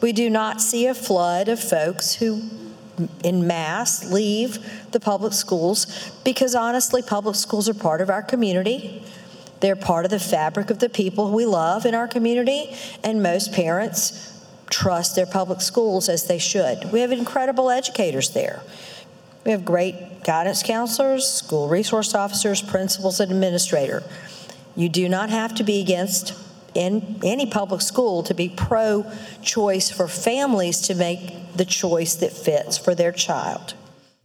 We 0.01 0.13
do 0.13 0.29
not 0.29 0.61
see 0.61 0.87
a 0.87 0.93
flood 0.93 1.49
of 1.49 1.59
folks 1.59 2.15
who, 2.15 2.41
in 3.23 3.45
mass, 3.45 4.09
leave 4.09 4.57
the 4.91 4.99
public 4.99 5.33
schools 5.33 6.11
because 6.23 6.55
honestly, 6.55 7.01
public 7.01 7.35
schools 7.35 7.67
are 7.67 7.73
part 7.73 7.99
of 7.99 8.09
our 8.09 8.21
community. 8.21 9.03
They're 9.59 9.75
part 9.75 10.05
of 10.05 10.11
the 10.11 10.19
fabric 10.19 10.69
of 10.69 10.79
the 10.79 10.87
people 10.87 11.31
we 11.31 11.45
love 11.45 11.85
in 11.85 11.93
our 11.93 12.07
community, 12.07 12.73
and 13.03 13.21
most 13.21 13.51
parents 13.51 14.41
trust 14.69 15.17
their 15.17 15.25
public 15.25 15.59
schools 15.59 16.07
as 16.07 16.27
they 16.27 16.37
should. 16.37 16.93
We 16.93 17.01
have 17.01 17.11
incredible 17.11 17.69
educators 17.69 18.29
there. 18.29 18.61
We 19.45 19.51
have 19.51 19.65
great 19.65 20.23
guidance 20.23 20.63
counselors, 20.63 21.25
school 21.25 21.67
resource 21.67 22.15
officers, 22.15 22.61
principals, 22.61 23.19
and 23.19 23.31
administrator. 23.31 24.03
You 24.77 24.87
do 24.87 25.09
not 25.09 25.29
have 25.29 25.55
to 25.55 25.63
be 25.63 25.81
against 25.81 26.33
in 26.75 27.19
any 27.23 27.45
public 27.45 27.81
school 27.81 28.23
to 28.23 28.33
be 28.33 28.49
pro 28.49 29.09
choice 29.41 29.89
for 29.89 30.07
families 30.07 30.81
to 30.81 30.95
make 30.95 31.53
the 31.55 31.65
choice 31.65 32.15
that 32.15 32.31
fits 32.31 32.77
for 32.77 32.95
their 32.95 33.11
child. 33.11 33.73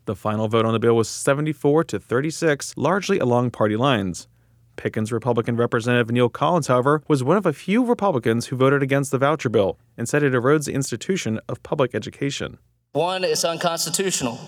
The 0.06 0.14
final 0.14 0.48
vote 0.48 0.66
on 0.66 0.72
the 0.72 0.78
bill 0.78 0.96
was 0.96 1.08
74 1.08 1.84
to 1.84 1.98
36, 1.98 2.74
largely 2.76 3.18
along 3.18 3.52
party 3.52 3.76
lines. 3.76 4.28
Pickens 4.76 5.12
Republican 5.12 5.56
Representative 5.56 6.10
Neil 6.10 6.28
Collins, 6.28 6.66
however, 6.66 7.02
was 7.08 7.22
one 7.22 7.36
of 7.36 7.46
a 7.46 7.52
few 7.52 7.84
Republicans 7.84 8.46
who 8.46 8.56
voted 8.56 8.82
against 8.82 9.10
the 9.10 9.18
voucher 9.18 9.48
bill 9.48 9.78
and 9.96 10.08
said 10.08 10.22
it 10.22 10.32
erodes 10.32 10.66
the 10.66 10.74
institution 10.74 11.40
of 11.48 11.62
public 11.62 11.94
education. 11.94 12.58
One, 12.92 13.24
it's 13.24 13.44
unconstitutional. 13.44 14.38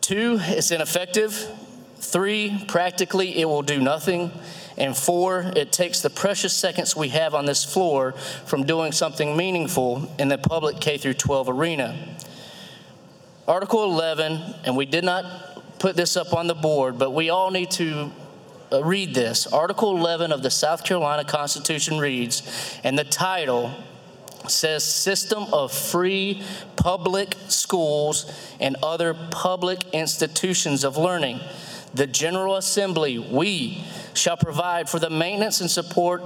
Two, 0.00 0.38
it's 0.40 0.70
ineffective. 0.70 1.48
Three, 2.02 2.64
practically 2.66 3.38
it 3.40 3.44
will 3.44 3.62
do 3.62 3.80
nothing. 3.80 4.32
And 4.76 4.96
four, 4.96 5.52
it 5.54 5.70
takes 5.70 6.00
the 6.00 6.10
precious 6.10 6.52
seconds 6.52 6.96
we 6.96 7.08
have 7.10 7.32
on 7.32 7.46
this 7.46 7.64
floor 7.64 8.12
from 8.44 8.64
doing 8.64 8.90
something 8.90 9.36
meaningful 9.36 10.10
in 10.18 10.28
the 10.28 10.36
public 10.36 10.80
K 10.80 10.98
through 10.98 11.14
12 11.14 11.48
arena. 11.48 12.16
Article 13.46 13.84
11, 13.84 14.40
and 14.64 14.76
we 14.76 14.84
did 14.84 15.04
not 15.04 15.78
put 15.78 15.94
this 15.94 16.16
up 16.16 16.34
on 16.34 16.48
the 16.48 16.54
board, 16.54 16.98
but 16.98 17.12
we 17.12 17.30
all 17.30 17.50
need 17.52 17.70
to 17.72 18.10
uh, 18.72 18.82
read 18.82 19.14
this. 19.14 19.46
Article 19.46 19.96
11 19.96 20.32
of 20.32 20.42
the 20.42 20.50
South 20.50 20.84
Carolina 20.84 21.24
Constitution 21.24 21.98
reads, 21.98 22.80
and 22.82 22.98
the 22.98 23.04
title 23.04 23.72
says 24.48 24.82
System 24.82 25.44
of 25.52 25.72
Free 25.72 26.42
Public 26.74 27.36
Schools 27.46 28.30
and 28.58 28.76
Other 28.82 29.14
Public 29.14 29.84
Institutions 29.92 30.82
of 30.82 30.96
Learning. 30.96 31.38
The 31.94 32.06
General 32.06 32.56
Assembly, 32.56 33.18
we, 33.18 33.84
shall 34.14 34.36
provide 34.36 34.88
for 34.88 34.98
the 34.98 35.10
maintenance 35.10 35.60
and 35.60 35.70
support 35.70 36.22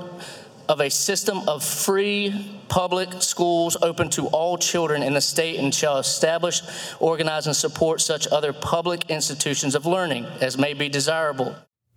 of 0.69 0.81
a 0.81 0.91
system 0.91 1.49
of 1.49 1.65
free 1.65 2.61
public 2.69 3.21
schools 3.23 3.77
open 3.83 4.11
to 4.11 4.27
all 4.29 4.59
children 4.59 5.03
in 5.03 5.15
the 5.15 5.21
state 5.21 5.59
and 5.59 5.75
shall 5.75 5.99
establish, 5.99 6.63
organize, 7.01 7.47
and 7.47 7.55
support 7.55 8.01
such 8.01 8.27
other 8.29 8.53
public 8.53 9.09
institutions 9.09 9.75
of 9.75 9.87
learning 9.87 10.25
as 10.41 10.59
may 10.59 10.73
be 10.73 10.89
desirable. 10.89 11.55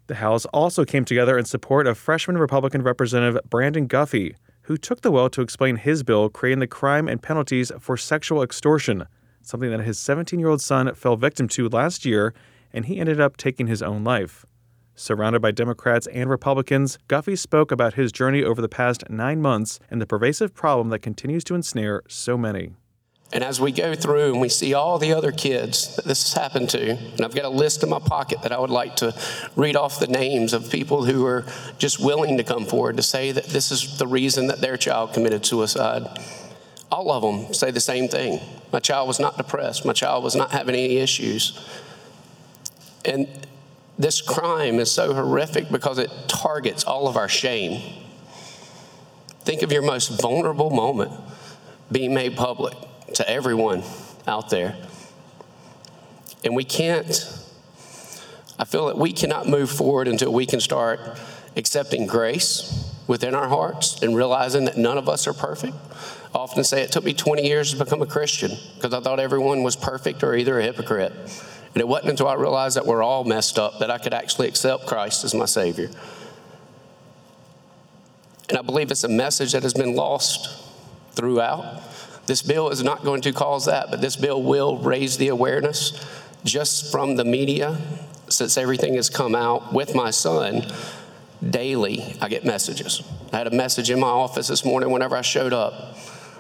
The 0.07 0.15
House 0.15 0.45
also 0.45 0.85
came 0.85 1.05
together 1.05 1.38
in 1.38 1.45
support 1.45 1.85
of 1.85 1.97
freshman 1.97 2.38
Republican 2.38 2.81
Representative 2.81 3.41
Brandon 3.47 3.88
Guffey, 3.88 4.35
who 4.63 4.77
took 4.77 5.01
the 5.01 5.11
well 5.11 5.29
to 5.29 5.41
explain 5.41 5.75
his 5.75 6.01
bill 6.01 6.29
creating 6.29 6.59
the 6.59 6.67
crime 6.67 7.07
and 7.07 7.21
penalties 7.21 7.71
for 7.79 7.97
sexual 7.97 8.41
extortion, 8.41 9.05
something 9.43 9.69
that 9.69 9.81
his 9.81 9.99
17 9.99 10.39
year 10.39 10.49
old 10.49 10.61
son 10.61 10.93
fell 10.95 11.15
victim 11.15 11.47
to 11.49 11.69
last 11.69 12.05
year, 12.05 12.33
and 12.73 12.85
he 12.85 12.99
ended 12.99 13.19
up 13.19 13.38
taking 13.38 13.67
his 13.67 13.81
own 13.81 14.03
life. 14.03 14.45
Surrounded 14.95 15.41
by 15.41 15.51
Democrats 15.51 16.07
and 16.07 16.29
Republicans, 16.29 16.97
Guffey 17.07 17.38
spoke 17.38 17.71
about 17.71 17.93
his 17.93 18.11
journey 18.11 18.43
over 18.43 18.61
the 18.61 18.67
past 18.67 19.09
nine 19.09 19.41
months 19.41 19.79
and 19.89 20.01
the 20.01 20.05
pervasive 20.05 20.53
problem 20.53 20.89
that 20.89 20.99
continues 20.99 21.43
to 21.45 21.55
ensnare 21.55 22.03
so 22.09 22.38
many. 22.38 22.73
And 23.31 23.43
as 23.43 23.61
we 23.61 23.71
go 23.71 23.93
through 23.93 24.31
and 24.31 24.41
we 24.41 24.49
see 24.49 24.73
all 24.73 24.97
the 24.97 25.13
other 25.13 25.31
kids 25.31 25.95
that 25.95 26.05
this 26.05 26.23
has 26.23 26.33
happened 26.33 26.69
to, 26.71 26.97
and 26.97 27.21
I've 27.21 27.35
got 27.35 27.45
a 27.45 27.49
list 27.49 27.83
in 27.83 27.89
my 27.89 27.99
pocket 27.99 28.41
that 28.41 28.51
I 28.51 28.59
would 28.59 28.71
like 28.71 28.95
to 28.97 29.15
read 29.55 29.75
off 29.75 29.99
the 29.99 30.07
names 30.07 30.51
of 30.51 30.71
people 30.71 31.05
who 31.05 31.25
are 31.25 31.45
just 31.77 32.03
willing 32.03 32.38
to 32.38 32.43
come 32.43 32.65
forward 32.65 32.97
to 32.97 33.03
say 33.03 33.31
that 33.31 33.45
this 33.45 33.71
is 33.71 33.99
the 33.99 34.07
reason 34.07 34.47
that 34.47 34.61
their 34.61 34.77
child 34.77 35.13
committed 35.13 35.45
suicide. 35.45 36.07
All 36.91 37.11
of 37.11 37.21
them 37.21 37.53
say 37.53 37.69
the 37.69 37.79
same 37.79 38.07
thing. 38.07 38.39
My 38.73 38.79
child 38.79 39.07
was 39.07 39.19
not 39.19 39.38
depressed. 39.38 39.85
My 39.85 39.93
child 39.93 40.23
was 40.23 40.35
not 40.35 40.51
having 40.51 40.73
any 40.73 40.97
issues. 40.97 41.57
And 43.06 43.27
this 43.98 44.22
crime 44.22 44.79
is 44.79 44.91
so 44.91 45.13
horrific 45.13 45.70
because 45.70 45.98
it 45.98 46.10
targets 46.27 46.84
all 46.84 47.08
of 47.08 47.18
our 47.18 47.27
shame. 47.27 48.06
Think 49.41 49.62
of 49.62 49.72
your 49.72 49.82
most 49.82 50.22
vulnerable 50.22 50.70
moment 50.70 51.12
being 51.91 52.13
made 52.13 52.36
public 52.36 52.75
to 53.15 53.29
everyone 53.29 53.84
out 54.27 54.50
there. 54.50 54.77
And 56.44 56.56
we 56.56 56.63
can't, 56.63 57.08
I 58.58 58.65
feel 58.65 58.88
that 58.88 58.98
we 58.98 59.12
cannot 59.12 59.48
move 59.48 59.70
forward 59.70 60.08
until 60.08 60.32
we 60.32 60.46
can 60.46 60.60
start 60.60 61.00
accepting 61.56 62.08
grace 62.08 62.94
within 63.08 63.34
our 63.34 63.50
hearts 63.50 64.01
and 64.01 64.15
realizing 64.15 64.65
that 64.65 64.77
none 64.77 64.98
of 64.98 65.10
us 65.10 65.27
are 65.27 65.34
perfect. 65.34 65.75
I 66.34 66.38
often 66.38 66.63
say 66.63 66.84
it 66.84 66.91
took 66.91 67.03
me 67.03 67.13
20 67.13 67.46
years 67.46 67.72
to 67.72 67.84
become 67.84 68.01
a 68.01 68.06
Christian 68.06 68.51
because 68.75 68.94
I 68.94 69.00
thought 69.01 69.20
everyone 69.20 69.63
was 69.63 69.75
perfect 69.75 70.24
or 70.24 70.36
either 70.36 70.60
a 70.60 70.63
hypocrite. 70.63 71.12
And 71.73 71.81
it 71.81 71.88
wasn't 71.88 72.11
until 72.11 72.27
I 72.27 72.33
realized 72.33 72.75
that 72.77 72.85
we're 72.85 73.03
all 73.03 73.23
messed 73.23 73.59
up 73.59 73.79
that 73.79 73.91
I 73.91 73.97
could 73.97 74.13
actually 74.13 74.47
accept 74.47 74.88
Christ 74.88 75.23
as 75.23 75.33
my 75.33 75.45
Savior. 75.45 75.89
And 78.49 78.57
I 78.57 78.61
believe 78.61 78.89
it's 78.89 79.03
a 79.03 79.09
message 79.09 79.51
that 79.51 79.61
has 79.63 79.73
been 79.73 79.95
lost 79.95 80.49
throughout. 81.11 81.83
This 82.25 82.41
bill 82.41 82.69
is 82.69 82.83
not 82.83 83.03
going 83.03 83.21
to 83.21 83.31
cause 83.31 83.65
that, 83.65 83.91
but 83.91 84.01
this 84.01 84.15
bill 84.15 84.41
will 84.41 84.77
raise 84.77 85.17
the 85.17 85.27
awareness 85.27 86.05
just 86.43 86.91
from 86.91 87.15
the 87.15 87.25
media, 87.25 87.77
since 88.27 88.57
everything 88.57 88.95
has 88.95 89.09
come 89.09 89.35
out 89.35 89.73
with 89.73 89.93
my 89.93 90.09
son. 90.09 90.63
Daily, 91.47 92.15
I 92.21 92.29
get 92.29 92.45
messages. 92.45 93.03
I 93.31 93.38
had 93.38 93.47
a 93.47 93.51
message 93.51 93.89
in 93.89 93.99
my 93.99 94.07
office 94.07 94.47
this 94.47 94.65
morning 94.65 94.89
whenever 94.89 95.15
I 95.15 95.21
showed 95.21 95.53
up 95.53 95.97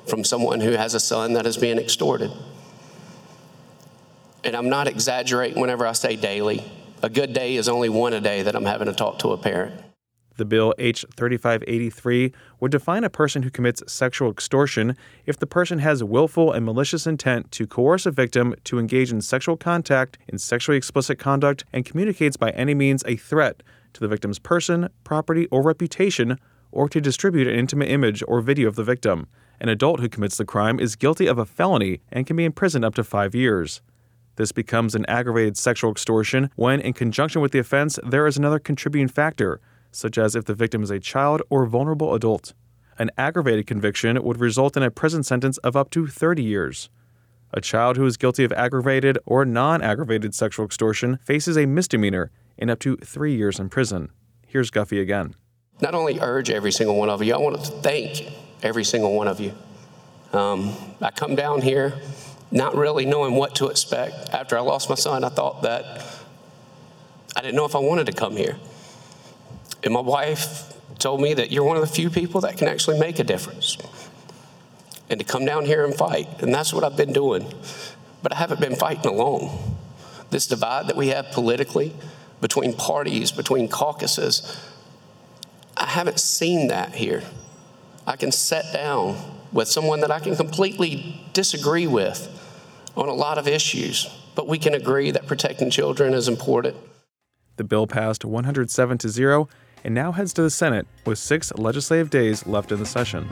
from 0.07 0.23
someone 0.23 0.61
who 0.61 0.71
has 0.71 0.93
a 0.93 0.99
son 0.99 1.33
that 1.33 1.45
is 1.45 1.57
being 1.57 1.77
extorted. 1.77 2.31
And 4.43 4.55
I'm 4.55 4.69
not 4.69 4.87
exaggerating 4.87 5.59
whenever 5.59 5.85
I 5.85 5.93
say 5.93 6.15
daily. 6.15 6.63
A 7.01 7.09
good 7.09 7.33
day 7.33 7.55
is 7.55 7.69
only 7.69 7.89
one 7.89 8.13
a 8.13 8.21
day 8.21 8.41
that 8.41 8.55
I'm 8.55 8.65
having 8.65 8.87
to 8.87 8.93
talk 8.93 9.19
to 9.19 9.29
a 9.29 9.37
parent. 9.37 9.81
The 10.39 10.45
bill 10.45 10.73
H 10.77 11.03
3583 11.17 12.31
would 12.61 12.71
define 12.71 13.03
a 13.03 13.09
person 13.09 13.43
who 13.43 13.49
commits 13.49 13.83
sexual 13.91 14.31
extortion 14.31 14.95
if 15.25 15.37
the 15.37 15.45
person 15.45 15.79
has 15.79 16.01
willful 16.01 16.53
and 16.53 16.65
malicious 16.65 17.05
intent 17.05 17.51
to 17.51 17.67
coerce 17.67 18.05
a 18.05 18.11
victim 18.11 18.55
to 18.63 18.79
engage 18.79 19.11
in 19.11 19.19
sexual 19.19 19.57
contact, 19.57 20.17
in 20.29 20.37
sexually 20.37 20.77
explicit 20.77 21.19
conduct, 21.19 21.65
and 21.73 21.85
communicates 21.85 22.37
by 22.37 22.51
any 22.51 22.73
means 22.73 23.03
a 23.05 23.17
threat 23.17 23.61
to 23.91 23.99
the 23.99 24.07
victim's 24.07 24.39
person, 24.39 24.87
property, 25.03 25.45
or 25.47 25.61
reputation, 25.61 26.39
or 26.71 26.87
to 26.87 27.01
distribute 27.01 27.47
an 27.47 27.55
intimate 27.55 27.89
image 27.89 28.23
or 28.25 28.39
video 28.39 28.69
of 28.69 28.75
the 28.75 28.83
victim. 28.83 29.27
An 29.59 29.67
adult 29.67 29.99
who 29.99 30.07
commits 30.07 30.37
the 30.37 30.45
crime 30.45 30.79
is 30.79 30.95
guilty 30.95 31.27
of 31.27 31.37
a 31.37 31.45
felony 31.45 31.99
and 32.13 32.25
can 32.25 32.37
be 32.37 32.45
imprisoned 32.45 32.85
up 32.85 32.95
to 32.95 33.03
five 33.03 33.35
years. 33.35 33.81
This 34.39 34.53
becomes 34.53 34.95
an 34.95 35.05
aggravated 35.07 35.57
sexual 35.57 35.91
extortion 35.91 36.49
when, 36.55 36.79
in 36.79 36.93
conjunction 36.93 37.41
with 37.41 37.51
the 37.51 37.59
offense, 37.59 37.99
there 38.05 38.25
is 38.25 38.37
another 38.37 38.57
contributing 38.57 39.09
factor, 39.09 39.59
such 39.91 40.17
as 40.17 40.33
if 40.33 40.45
the 40.45 40.53
victim 40.53 40.81
is 40.81 40.89
a 40.89 40.97
child 40.97 41.41
or 41.49 41.65
vulnerable 41.65 42.15
adult. 42.15 42.53
An 42.97 43.11
aggravated 43.17 43.67
conviction 43.67 44.23
would 44.23 44.39
result 44.39 44.77
in 44.77 44.83
a 44.83 44.91
prison 44.91 45.23
sentence 45.23 45.57
of 45.57 45.75
up 45.75 45.89
to 45.89 46.07
30 46.07 46.41
years. 46.41 46.89
A 47.51 47.59
child 47.59 47.97
who 47.97 48.05
is 48.05 48.15
guilty 48.15 48.45
of 48.45 48.53
aggravated 48.53 49.17
or 49.25 49.43
non 49.43 49.81
aggravated 49.81 50.33
sexual 50.33 50.65
extortion 50.65 51.17
faces 51.17 51.57
a 51.57 51.65
misdemeanor 51.65 52.31
and 52.57 52.71
up 52.71 52.79
to 52.79 52.95
three 52.95 53.35
years 53.35 53.59
in 53.59 53.67
prison. 53.67 54.09
Here's 54.47 54.71
Guffey 54.71 55.01
again. 55.01 55.35
Not 55.81 55.95
only 55.95 56.17
urge 56.21 56.49
every 56.49 56.71
single 56.71 56.95
one 56.95 57.09
of 57.09 57.21
you, 57.21 57.33
I 57.33 57.37
want 57.39 57.61
to 57.61 57.71
thank 57.81 58.31
every 58.63 58.85
single 58.85 59.13
one 59.17 59.27
of 59.27 59.41
you. 59.41 59.53
Um, 60.31 60.73
I 61.01 61.11
come 61.11 61.35
down 61.35 61.61
here 61.61 61.99
not 62.51 62.75
really 62.75 63.05
knowing 63.05 63.35
what 63.35 63.55
to 63.55 63.67
expect. 63.67 64.29
After 64.31 64.57
I 64.57 64.61
lost 64.61 64.89
my 64.89 64.95
son, 64.95 65.23
I 65.23 65.29
thought 65.29 65.61
that 65.63 66.03
I 67.35 67.41
didn't 67.41 67.55
know 67.55 67.65
if 67.65 67.75
I 67.75 67.79
wanted 67.79 68.07
to 68.07 68.13
come 68.13 68.35
here. 68.35 68.57
And 69.83 69.93
my 69.93 70.01
wife 70.01 70.73
told 70.97 71.21
me 71.21 71.33
that 71.35 71.51
you're 71.51 71.63
one 71.63 71.77
of 71.77 71.81
the 71.81 71.93
few 71.93 72.09
people 72.09 72.41
that 72.41 72.57
can 72.57 72.67
actually 72.67 72.99
make 72.99 73.19
a 73.19 73.23
difference 73.23 73.77
and 75.09 75.19
to 75.19 75.25
come 75.25 75.45
down 75.45 75.65
here 75.65 75.85
and 75.85 75.95
fight. 75.95 76.27
And 76.41 76.53
that's 76.53 76.73
what 76.73 76.83
I've 76.83 76.97
been 76.97 77.13
doing. 77.13 77.51
But 78.21 78.33
I 78.33 78.35
haven't 78.35 78.59
been 78.59 78.75
fighting 78.75 79.05
alone. 79.05 79.75
This 80.29 80.45
divide 80.45 80.87
that 80.87 80.95
we 80.95 81.07
have 81.07 81.31
politically 81.31 81.93
between 82.41 82.73
parties, 82.73 83.31
between 83.31 83.67
caucuses, 83.67 84.59
I 85.77 85.85
haven't 85.85 86.19
seen 86.19 86.67
that 86.67 86.93
here. 86.95 87.23
I 88.05 88.15
can 88.15 88.31
sit 88.31 88.65
down 88.73 89.17
with 89.51 89.67
someone 89.67 90.01
that 90.01 90.11
I 90.11 90.19
can 90.19 90.35
completely 90.35 91.21
disagree 91.33 91.87
with 91.87 92.35
on 92.99 93.07
a 93.07 93.13
lot 93.13 93.37
of 93.37 93.47
issues, 93.47 94.07
but 94.35 94.47
we 94.47 94.59
can 94.59 94.73
agree 94.73 95.09
that 95.11 95.25
protecting 95.25 95.69
children 95.69 96.13
is 96.13 96.27
important. 96.27 96.75
The 97.55 97.63
bill 97.63 97.87
passed 97.87 98.25
107 98.25 98.97
to 98.99 99.09
0 99.09 99.47
and 99.83 99.95
now 99.95 100.11
heads 100.11 100.33
to 100.33 100.41
the 100.41 100.49
Senate 100.49 100.85
with 101.05 101.17
six 101.17 101.53
legislative 101.53 102.09
days 102.09 102.45
left 102.45 102.71
in 102.71 102.79
the 102.79 102.85
session. 102.85 103.27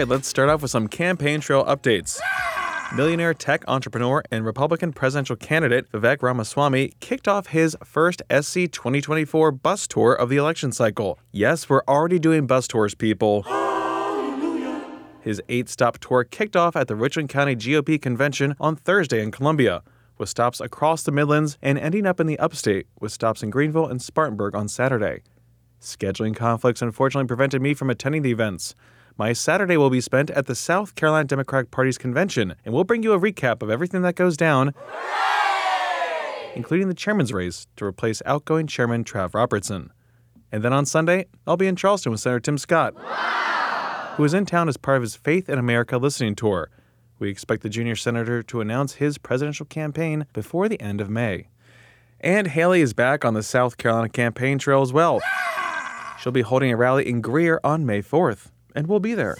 Right, 0.00 0.08
let's 0.08 0.28
start 0.28 0.48
off 0.48 0.62
with 0.62 0.70
some 0.70 0.88
campaign 0.88 1.40
trail 1.40 1.62
updates. 1.66 2.18
Millionaire 2.96 3.34
tech 3.34 3.62
entrepreneur 3.68 4.22
and 4.30 4.46
Republican 4.46 4.94
presidential 4.94 5.36
candidate 5.36 5.92
Vivek 5.92 6.22
Ramaswamy 6.22 6.94
kicked 7.00 7.28
off 7.28 7.48
his 7.48 7.76
first 7.84 8.22
SC 8.30 8.70
2024 8.72 9.52
bus 9.52 9.86
tour 9.86 10.14
of 10.14 10.30
the 10.30 10.38
election 10.38 10.72
cycle. 10.72 11.18
Yes, 11.32 11.68
we're 11.68 11.82
already 11.86 12.18
doing 12.18 12.46
bus 12.46 12.66
tours, 12.66 12.94
people. 12.94 13.42
His 15.20 15.42
eight 15.50 15.68
stop 15.68 15.98
tour 15.98 16.24
kicked 16.24 16.56
off 16.56 16.76
at 16.76 16.88
the 16.88 16.96
Richland 16.96 17.28
County 17.28 17.54
GOP 17.54 18.00
convention 18.00 18.56
on 18.58 18.76
Thursday 18.76 19.22
in 19.22 19.30
Columbia, 19.30 19.82
with 20.16 20.30
stops 20.30 20.60
across 20.60 21.02
the 21.02 21.12
Midlands 21.12 21.58
and 21.60 21.78
ending 21.78 22.06
up 22.06 22.20
in 22.20 22.26
the 22.26 22.38
upstate, 22.38 22.86
with 22.98 23.12
stops 23.12 23.42
in 23.42 23.50
Greenville 23.50 23.86
and 23.86 24.00
Spartanburg 24.00 24.54
on 24.54 24.66
Saturday. 24.66 25.20
Scheduling 25.78 26.34
conflicts 26.34 26.80
unfortunately 26.80 27.28
prevented 27.28 27.60
me 27.60 27.74
from 27.74 27.90
attending 27.90 28.22
the 28.22 28.30
events. 28.30 28.74
My 29.20 29.34
Saturday 29.34 29.76
will 29.76 29.90
be 29.90 30.00
spent 30.00 30.30
at 30.30 30.46
the 30.46 30.54
South 30.54 30.94
Carolina 30.94 31.26
Democratic 31.26 31.70
Party's 31.70 31.98
convention, 31.98 32.54
and 32.64 32.72
we'll 32.72 32.84
bring 32.84 33.02
you 33.02 33.12
a 33.12 33.20
recap 33.20 33.60
of 33.60 33.68
everything 33.68 34.00
that 34.00 34.14
goes 34.14 34.34
down, 34.34 34.72
including 36.54 36.88
the 36.88 36.94
chairman's 36.94 37.30
race 37.30 37.66
to 37.76 37.84
replace 37.84 38.22
outgoing 38.24 38.66
chairman 38.66 39.04
Trav 39.04 39.34
Robertson. 39.34 39.92
And 40.50 40.62
then 40.62 40.72
on 40.72 40.86
Sunday, 40.86 41.26
I'll 41.46 41.58
be 41.58 41.66
in 41.66 41.76
Charleston 41.76 42.12
with 42.12 42.22
Senator 42.22 42.40
Tim 42.40 42.56
Scott, 42.56 42.94
who 44.16 44.24
is 44.24 44.32
in 44.32 44.46
town 44.46 44.70
as 44.70 44.78
part 44.78 44.96
of 44.96 45.02
his 45.02 45.16
Faith 45.16 45.50
in 45.50 45.58
America 45.58 45.98
listening 45.98 46.34
tour. 46.34 46.70
We 47.18 47.28
expect 47.28 47.62
the 47.62 47.68
junior 47.68 47.96
senator 47.96 48.42
to 48.44 48.62
announce 48.62 48.94
his 48.94 49.18
presidential 49.18 49.66
campaign 49.66 50.24
before 50.32 50.66
the 50.66 50.80
end 50.80 50.98
of 50.98 51.10
May. 51.10 51.48
And 52.20 52.46
Haley 52.46 52.80
is 52.80 52.94
back 52.94 53.26
on 53.26 53.34
the 53.34 53.42
South 53.42 53.76
Carolina 53.76 54.08
campaign 54.08 54.58
trail 54.58 54.80
as 54.80 54.94
well. 54.94 55.20
She'll 56.18 56.32
be 56.32 56.40
holding 56.40 56.72
a 56.72 56.76
rally 56.78 57.06
in 57.06 57.20
Greer 57.20 57.60
on 57.62 57.84
May 57.84 58.00
4th 58.00 58.48
and 58.74 58.86
we'll 58.86 59.00
be 59.00 59.14
there. 59.14 59.36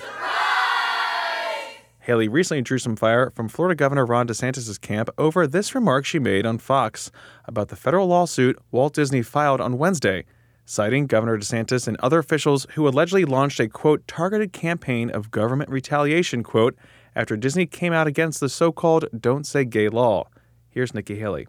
Haley 2.00 2.28
recently 2.28 2.62
drew 2.62 2.78
some 2.78 2.96
fire 2.96 3.30
from 3.30 3.48
Florida 3.48 3.76
Governor 3.76 4.06
Ron 4.06 4.26
DeSantis' 4.26 4.80
camp 4.80 5.10
over 5.18 5.46
this 5.46 5.74
remark 5.74 6.04
she 6.06 6.18
made 6.18 6.46
on 6.46 6.58
Fox 6.58 7.12
about 7.44 7.68
the 7.68 7.76
federal 7.76 8.06
lawsuit 8.06 8.58
Walt 8.70 8.94
Disney 8.94 9.22
filed 9.22 9.60
on 9.60 9.78
Wednesday, 9.78 10.24
citing 10.64 11.06
Governor 11.06 11.36
DeSantis 11.36 11.86
and 11.86 11.98
other 11.98 12.18
officials 12.18 12.66
who 12.74 12.88
allegedly 12.88 13.24
launched 13.24 13.60
a 13.60 13.68
quote 13.68 14.06
targeted 14.08 14.52
campaign 14.52 15.10
of 15.10 15.30
government 15.30 15.70
retaliation 15.70 16.42
quote 16.42 16.74
after 17.14 17.36
Disney 17.36 17.66
came 17.66 17.92
out 17.92 18.06
against 18.06 18.40
the 18.40 18.48
so-called 18.48 19.04
Don't 19.16 19.46
Say 19.46 19.64
Gay 19.64 19.88
law. 19.88 20.28
Here's 20.70 20.94
Nikki 20.94 21.18
Haley. 21.18 21.46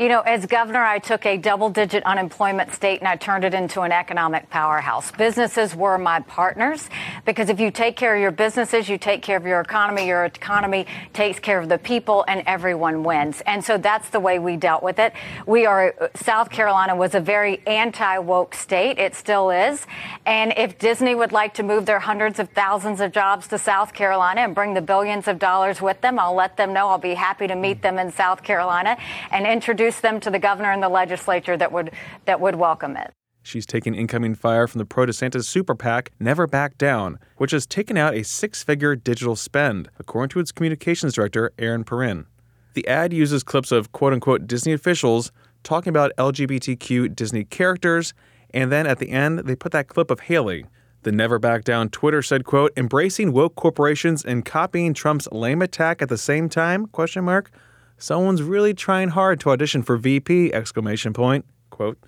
You 0.00 0.08
know, 0.08 0.20
as 0.20 0.46
governor, 0.46 0.82
I 0.82 0.98
took 0.98 1.26
a 1.26 1.36
double 1.36 1.68
digit 1.68 2.02
unemployment 2.04 2.72
state 2.72 3.00
and 3.00 3.06
I 3.06 3.16
turned 3.16 3.44
it 3.44 3.52
into 3.52 3.82
an 3.82 3.92
economic 3.92 4.48
powerhouse. 4.48 5.10
Businesses 5.10 5.76
were 5.76 5.98
my 5.98 6.20
partners 6.20 6.88
because 7.26 7.50
if 7.50 7.60
you 7.60 7.70
take 7.70 7.96
care 7.96 8.14
of 8.16 8.22
your 8.22 8.30
businesses, 8.30 8.88
you 8.88 8.96
take 8.96 9.20
care 9.20 9.36
of 9.36 9.44
your 9.44 9.60
economy, 9.60 10.06
your 10.06 10.24
economy 10.24 10.86
takes 11.12 11.38
care 11.38 11.60
of 11.60 11.68
the 11.68 11.76
people, 11.76 12.24
and 12.26 12.42
everyone 12.46 13.04
wins. 13.04 13.42
And 13.44 13.62
so 13.62 13.76
that's 13.76 14.08
the 14.08 14.20
way 14.20 14.38
we 14.38 14.56
dealt 14.56 14.82
with 14.82 14.98
it. 14.98 15.12
We 15.44 15.66
are, 15.66 15.94
South 16.14 16.48
Carolina 16.48 16.96
was 16.96 17.14
a 17.14 17.20
very 17.20 17.60
anti 17.66 18.16
woke 18.20 18.54
state. 18.54 18.98
It 18.98 19.14
still 19.14 19.50
is. 19.50 19.86
And 20.24 20.54
if 20.56 20.78
Disney 20.78 21.14
would 21.14 21.32
like 21.32 21.52
to 21.54 21.62
move 21.62 21.84
their 21.84 22.00
hundreds 22.00 22.38
of 22.38 22.48
thousands 22.48 23.02
of 23.02 23.12
jobs 23.12 23.48
to 23.48 23.58
South 23.58 23.92
Carolina 23.92 24.40
and 24.40 24.54
bring 24.54 24.72
the 24.72 24.80
billions 24.80 25.28
of 25.28 25.38
dollars 25.38 25.82
with 25.82 26.00
them, 26.00 26.18
I'll 26.18 26.34
let 26.34 26.56
them 26.56 26.72
know. 26.72 26.88
I'll 26.88 26.96
be 26.96 27.12
happy 27.12 27.46
to 27.48 27.54
meet 27.54 27.82
them 27.82 27.98
in 27.98 28.10
South 28.10 28.42
Carolina 28.42 28.96
and 29.30 29.46
introduce 29.46 29.89
introduce 29.90 30.00
them 30.02 30.20
to 30.20 30.30
the 30.30 30.38
governor 30.38 30.70
and 30.70 30.82
the 30.82 30.88
legislature 30.88 31.56
that 31.56 31.72
would 31.72 31.90
that 32.24 32.40
would 32.40 32.54
welcome 32.54 32.96
it. 32.96 33.10
She's 33.42 33.66
taking 33.66 33.94
incoming 33.94 34.34
fire 34.34 34.68
from 34.68 34.78
the 34.78 34.84
pro 34.84 35.06
DeSantis 35.06 35.44
super 35.44 35.74
PAC, 35.74 36.12
Never 36.20 36.46
Back 36.46 36.78
Down, 36.78 37.18
which 37.38 37.52
has 37.52 37.66
taken 37.66 37.96
out 37.96 38.14
a 38.14 38.22
six 38.22 38.62
figure 38.62 38.94
digital 38.94 39.34
spend, 39.34 39.88
according 39.98 40.28
to 40.30 40.40
its 40.40 40.52
communications 40.52 41.14
director, 41.14 41.50
Erin 41.58 41.84
Perrine. 41.84 42.26
The 42.74 42.86
ad 42.86 43.12
uses 43.12 43.42
clips 43.42 43.72
of 43.72 43.90
quote 43.90 44.12
unquote 44.12 44.46
Disney 44.46 44.72
officials 44.72 45.32
talking 45.64 45.90
about 45.90 46.12
LGBTQ 46.16 47.16
Disney 47.16 47.44
characters, 47.44 48.14
and 48.54 48.70
then 48.70 48.86
at 48.86 48.98
the 48.98 49.10
end, 49.10 49.40
they 49.40 49.56
put 49.56 49.72
that 49.72 49.88
clip 49.88 50.10
of 50.10 50.20
Haley. 50.20 50.66
The 51.02 51.12
Never 51.12 51.38
Back 51.38 51.64
Down 51.64 51.88
Twitter 51.88 52.22
said, 52.22 52.44
quote, 52.44 52.72
embracing 52.76 53.32
woke 53.32 53.56
corporations 53.56 54.22
and 54.22 54.44
copying 54.44 54.92
Trump's 54.92 55.28
lame 55.32 55.62
attack 55.62 56.02
at 56.02 56.10
the 56.10 56.18
same 56.18 56.48
time, 56.48 56.86
question 56.86 57.24
mark. 57.24 57.50
Someone's 58.00 58.42
really 58.42 58.72
trying 58.72 59.10
hard 59.10 59.40
to 59.40 59.50
audition 59.50 59.82
for 59.82 59.98
VP, 59.98 60.54
exclamation 60.54 61.12
point, 61.12 61.44
quote. 61.68 61.98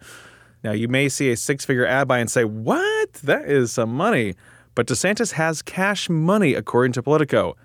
Now, 0.64 0.72
you 0.72 0.88
may 0.88 1.10
see 1.10 1.30
a 1.30 1.36
six 1.36 1.66
figure 1.66 1.86
ad 1.86 2.08
buy 2.08 2.18
and 2.18 2.30
say, 2.30 2.44
What? 2.44 3.12
That 3.14 3.44
is 3.44 3.72
some 3.72 3.94
money. 3.94 4.34
But 4.74 4.86
DeSantis 4.86 5.32
has 5.32 5.60
cash 5.60 6.08
money, 6.08 6.54
according 6.54 6.92
to 6.92 7.02
Politico. 7.02 7.56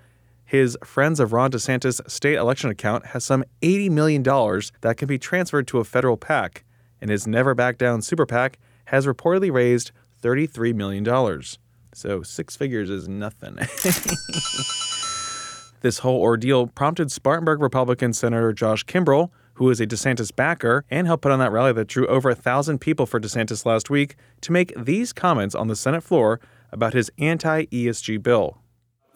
His 0.44 0.76
Friends 0.84 1.20
of 1.20 1.32
Ron 1.32 1.50
DeSantis 1.50 2.08
state 2.10 2.36
election 2.36 2.68
account 2.68 3.06
has 3.06 3.24
some 3.24 3.44
$80 3.62 3.90
million 3.90 4.22
that 4.22 4.96
can 4.98 5.08
be 5.08 5.18
transferred 5.18 5.66
to 5.68 5.78
a 5.78 5.84
federal 5.84 6.18
PAC, 6.18 6.64
and 7.00 7.10
his 7.10 7.26
Never 7.26 7.54
Back 7.54 7.78
Down 7.78 8.02
super 8.02 8.26
PAC 8.26 8.58
has 8.86 9.06
reportedly 9.06 9.50
raised 9.50 9.90
$33 10.22 10.74
million. 10.74 11.42
So 11.94 12.22
six 12.22 12.56
figures 12.56 12.90
is 12.90 13.08
nothing. 13.08 13.58
this 15.80 15.98
whole 15.98 16.20
ordeal 16.20 16.66
prompted 16.66 17.10
Spartanburg 17.12 17.60
Republican 17.60 18.12
Senator 18.12 18.52
Josh 18.52 18.84
Kimbrell, 18.84 19.30
who 19.54 19.70
is 19.70 19.80
a 19.80 19.86
DeSantis 19.86 20.34
backer 20.34 20.84
and 20.90 21.06
helped 21.06 21.22
put 21.22 21.32
on 21.32 21.38
that 21.40 21.52
rally 21.52 21.72
that 21.72 21.88
drew 21.88 22.06
over 22.06 22.30
a 22.30 22.34
thousand 22.34 22.80
people 22.80 23.06
for 23.06 23.20
DeSantis 23.20 23.66
last 23.66 23.90
week, 23.90 24.16
to 24.40 24.52
make 24.52 24.72
these 24.76 25.12
comments 25.12 25.54
on 25.54 25.68
the 25.68 25.76
Senate 25.76 26.02
floor 26.02 26.40
about 26.70 26.94
his 26.94 27.10
anti 27.18 27.66
ESG 27.66 28.22
bill. 28.22 28.58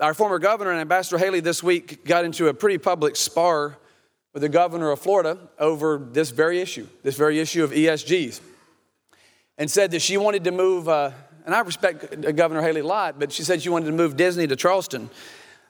Our 0.01 0.15
former 0.15 0.39
governor 0.39 0.73
and 0.73 0.81
Ambassador 0.81 1.19
Haley 1.19 1.41
this 1.41 1.63
week 1.63 2.05
got 2.05 2.25
into 2.25 2.49
a 2.49 2.55
pretty 2.55 2.79
public 2.79 3.15
spar 3.15 3.79
with 4.33 4.43
the 4.43 4.49
governor 4.49 4.91
of 4.91 4.99
Florida 4.99 5.39
over 5.59 5.99
this 5.99 6.31
very 6.31 6.61
issue, 6.61 6.89
this 7.03 7.17
very 7.17 7.39
issue 7.39 7.63
of 7.63 7.71
ESGs, 7.71 8.41
and 9.59 9.71
said 9.71 9.91
that 9.93 10.01
she 10.01 10.17
wanted 10.17 10.43
to 10.45 10.51
move, 10.51 10.89
uh, 10.89 11.13
and 11.45 11.55
I 11.55 11.61
respect 11.61 12.35
Governor 12.35 12.63
Haley 12.63 12.81
a 12.81 12.87
lot, 12.87 13.19
but 13.19 13.31
she 13.31 13.43
said 13.43 13.63
she 13.63 13.69
wanted 13.69 13.87
to 13.87 13.93
move 13.93 14.17
Disney 14.17 14.47
to 14.47 14.57
Charleston. 14.57 15.11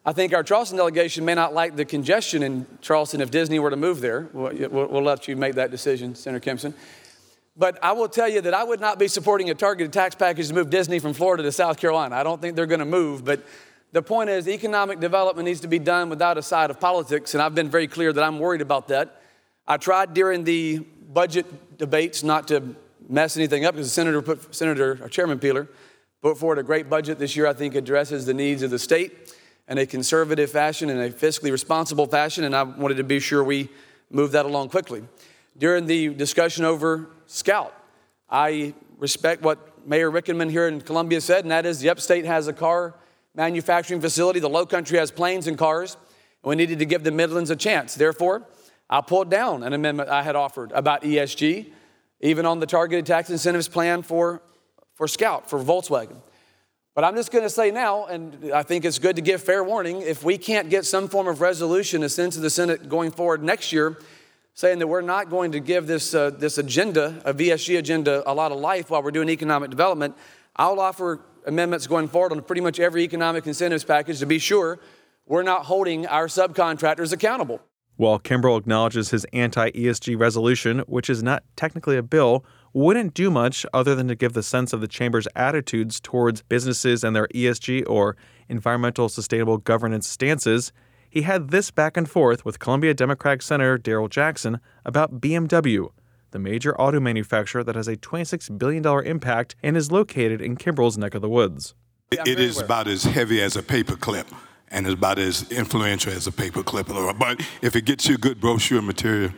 I 0.05 0.13
think 0.13 0.35
our 0.35 0.43
Charleston 0.43 0.79
delegation 0.79 1.25
may 1.25 1.35
not 1.35 1.55
like 1.55 1.77
the 1.77 1.85
congestion 1.85 2.43
in 2.43 2.67
Charleston 2.81 3.21
if 3.21 3.31
Disney 3.31 3.61
were 3.61 3.71
to 3.71 3.77
move 3.77 4.01
there. 4.01 4.29
We'll, 4.33 4.53
we'll, 4.69 5.03
let 5.03 5.29
you 5.29 5.37
make 5.37 5.55
that 5.55 5.71
decision, 5.71 6.17
Senator 6.17 6.51
Campsen. 6.51 6.75
But 7.57 7.79
I 7.85 7.93
will 7.93 8.09
tell 8.09 8.29
you 8.29 8.41
that 8.41 8.53
I 8.53 8.65
would 8.65 8.81
not 8.81 8.99
be 8.99 9.07
supporting 9.07 9.51
a 9.51 9.55
targeted 9.55 9.93
tax 9.93 10.17
package 10.17 10.49
to 10.49 10.55
move 10.55 10.71
Disney 10.71 10.99
from 10.99 11.13
Florida 11.13 11.45
to 11.45 11.53
South 11.53 11.79
Carolina. 11.79 12.17
I 12.17 12.25
don't 12.25 12.41
think 12.41 12.57
they're 12.57 12.67
going 12.67 12.81
to 12.81 12.85
move, 12.85 13.25
but 13.25 13.45
the 13.93 14.03
point 14.03 14.29
is 14.29 14.49
economic 14.49 14.99
development 14.99 15.47
needs 15.47 15.61
to 15.61 15.69
be 15.69 15.79
done 15.79 16.09
without 16.09 16.37
a 16.37 16.43
side 16.43 16.71
of 16.71 16.81
politics, 16.81 17.35
and 17.35 17.43
I've 17.43 17.55
been 17.55 17.69
very 17.69 17.87
clear 17.87 18.13
that 18.13 18.25
I'm 18.25 18.41
worried 18.41 18.63
about 18.63 18.89
that. 18.89 19.23
I 19.69 19.77
tried 19.77 20.15
during 20.15 20.43
the 20.43 20.79
budget 20.79 21.79
debates 21.79 22.25
not 22.25 22.49
to 22.49 22.75
mess 23.09 23.37
anything 23.37 23.65
up 23.67 23.75
because 23.75 23.87
the 23.87 23.95
senator 23.95 24.21
put 24.21 24.53
Senator 24.53 24.99
or 25.01 25.09
Chairman 25.09 25.39
Peeler 25.39 25.69
put 26.23 26.39
forward 26.39 26.59
a 26.59 26.63
great 26.65 26.89
budget 26.89 27.19
this 27.19 27.37
year. 27.37 27.47
I 27.47 27.53
think 27.53 27.75
addresses 27.75 28.27
the 28.27 28.35
needs 28.35 28.63
of 28.63 28.71
the 28.71 28.79
state 28.79 29.33
in 29.73 29.79
a 29.79 29.87
conservative 29.87 30.51
fashion, 30.51 30.91
in 30.91 31.01
a 31.01 31.09
fiscally 31.09 31.51
responsible 31.51 32.05
fashion, 32.05 32.45
and 32.45 32.55
I 32.55 32.63
wanted 32.63 32.99
to 32.99 33.05
be 33.05 33.19
sure 33.19 33.43
we 33.43 33.71
move 34.11 34.33
that 34.33 34.45
along 34.45 34.69
quickly. 34.69 35.03
During 35.57 35.87
the 35.87 36.11
discussion 36.11 36.67
over 36.67 37.09
Scout, 37.27 37.73
I 38.29 38.75
respect 38.99 39.41
what 39.41 39.89
Mayor 39.89 40.11
Rickenmann 40.11 40.51
here 40.51 40.69
in 40.69 40.83
Columbia 40.83 41.23
said, 41.23 41.47
and 41.47 41.51
that 41.51 41.65
is 41.65 41.81
the 41.81 41.89
upstate 41.89 42.27
has 42.27 42.49
a 42.49 42.53
car 42.53 42.97
manufacturing 43.35 44.03
facility, 44.03 44.41
the 44.41 44.51
low 44.51 44.67
country 44.67 44.99
has 44.99 45.11
planes 45.11 45.47
and 45.47 45.57
cars, 45.57 45.97
and 46.43 46.51
we 46.51 46.55
needed 46.55 46.79
to 46.81 46.85
give 46.85 47.03
the 47.03 47.11
Midlands 47.11 47.49
a 47.49 47.57
chance. 47.57 47.95
Therefore, 47.95 48.47
I 48.91 49.01
pulled 49.01 49.31
down 49.31 49.63
an 49.63 49.73
amendment 49.73 50.11
I 50.11 50.23
had 50.23 50.37
offered 50.37 50.71
about 50.73 51.01
ESG, 51.01 51.73
even 52.21 52.45
on 52.45 52.61
the 52.61 52.67
targeted 52.67 53.07
tax 53.07 53.31
incentives 53.31 53.69
plan 53.69 54.03
for, 54.03 54.43
for 54.97 55.09
Scout, 55.09 55.49
for 55.49 55.59
Volkswagen. 55.59 56.19
But 56.95 57.05
I'm 57.05 57.17
just 57.17 57.33
going 57.33 57.45
to 57.45 57.51
say 57.51 57.71
now, 57.71 58.05
and 58.05 58.53
I 58.53 58.63
think 58.63 58.85
it's 58.85 58.99
good 58.99 59.17
to 59.17 59.23
give 59.23 59.43
fair 59.43 59.65
warning, 59.65 60.03
if 60.03 60.23
we 60.23 60.37
can't 60.37 60.69
get 60.69 60.85
some 60.85 61.09
form 61.09 61.27
of 61.27 61.41
resolution, 61.41 62.03
a 62.03 62.09
sense 62.09 62.37
of 62.37 62.43
the 62.43 62.51
Senate 62.51 62.87
going 62.91 63.11
forward 63.11 63.43
next 63.43 63.73
year, 63.73 63.99
saying 64.53 64.79
that 64.79 64.87
we're 64.87 65.01
not 65.01 65.31
going 65.31 65.53
to 65.53 65.61
give 65.61 65.87
this, 65.87 66.15
uh, 66.15 66.29
this 66.29 66.59
agenda, 66.59 67.23
a 67.25 67.33
ESG 67.33 67.79
agenda, 67.79 68.23
a 68.31 68.35
lot 68.35 68.53
of 68.53 68.59
life 68.59 68.91
while 68.91 69.03
we're 69.03 69.11
doing 69.11 69.31
economic 69.31 69.71
development, 69.71 70.15
I'll 70.55 70.81
offer 70.81 71.21
amendments 71.47 71.87
going 71.87 72.09
forward 72.09 72.33
on 72.33 72.43
pretty 72.43 72.61
much 72.61 72.79
every 72.79 73.05
economic 73.05 73.47
incentives 73.47 73.85
package 73.85 74.19
to 74.19 74.27
be 74.27 74.39
sure 74.39 74.79
we're 75.25 75.43
not 75.43 75.65
holding 75.65 76.07
our 76.07 76.27
subcontractors 76.27 77.11
accountable. 77.15 77.63
While 77.97 78.19
Kimbrell 78.19 78.59
acknowledges 78.59 79.11
his 79.11 79.25
anti 79.33 79.71
ESG 79.71 80.19
resolution, 80.19 80.81
which 80.81 81.09
is 81.09 81.23
not 81.23 81.43
technically 81.57 81.97
a 81.97 82.03
bill, 82.03 82.45
wouldn't 82.73 83.15
do 83.15 83.31
much 83.31 83.67
other 83.73 83.95
than 83.95 84.09
to 84.09 84.15
give 84.15 84.33
the 84.33 84.43
sense 84.43 84.73
of 84.73 84.81
the 84.81 84.89
Chamber's 84.89 85.29
attitudes 85.37 86.01
towards 86.01 86.43
businesses 86.43 87.05
and 87.05 87.15
their 87.15 87.29
ESG 87.29 87.85
or 87.89 88.17
environmental 88.49 89.09
sustainable 89.09 89.59
governance 89.59 90.09
stances, 90.09 90.73
he 91.09 91.23
had 91.23 91.51
this 91.51 91.71
back 91.71 91.97
and 91.97 92.09
forth 92.09 92.45
with 92.45 92.59
Columbia 92.59 92.95
Democratic 92.95 93.43
Senator 93.43 93.77
Darrell 93.77 94.09
Jackson 94.09 94.61
about 94.85 95.21
BMW, 95.21 95.91
the 96.31 96.39
major 96.39 96.75
auto 96.81 97.01
manufacturer 97.01 97.63
that 97.63 97.75
has 97.75 97.89
a 97.89 97.97
$26 97.97 98.59
billion 98.59 98.87
impact 99.07 99.55
and 99.63 99.77
is 99.77 99.93
located 99.93 100.41
in 100.41 100.57
Kimbrell's 100.57 100.97
neck 100.97 101.15
of 101.15 101.21
the 101.21 101.29
woods. 101.29 101.75
it 102.11 102.41
is 102.41 102.59
about 102.59 102.89
as 102.89 103.05
heavy 103.05 103.43
as 103.43 103.57
a 103.57 103.63
paperclip 103.63 104.27
and 104.69 104.87
is 104.87 104.95
about 104.95 105.19
as 105.19 105.51
influential 105.53 106.13
as 106.13 106.27
a 106.27 106.33
paperclip. 106.33 107.19
But 107.19 107.47
if 107.61 107.77
it 107.77 107.85
gets 107.85 108.09
you 108.09 108.17
good 108.17 108.41
brochure 108.41 108.81
material, 108.81 109.33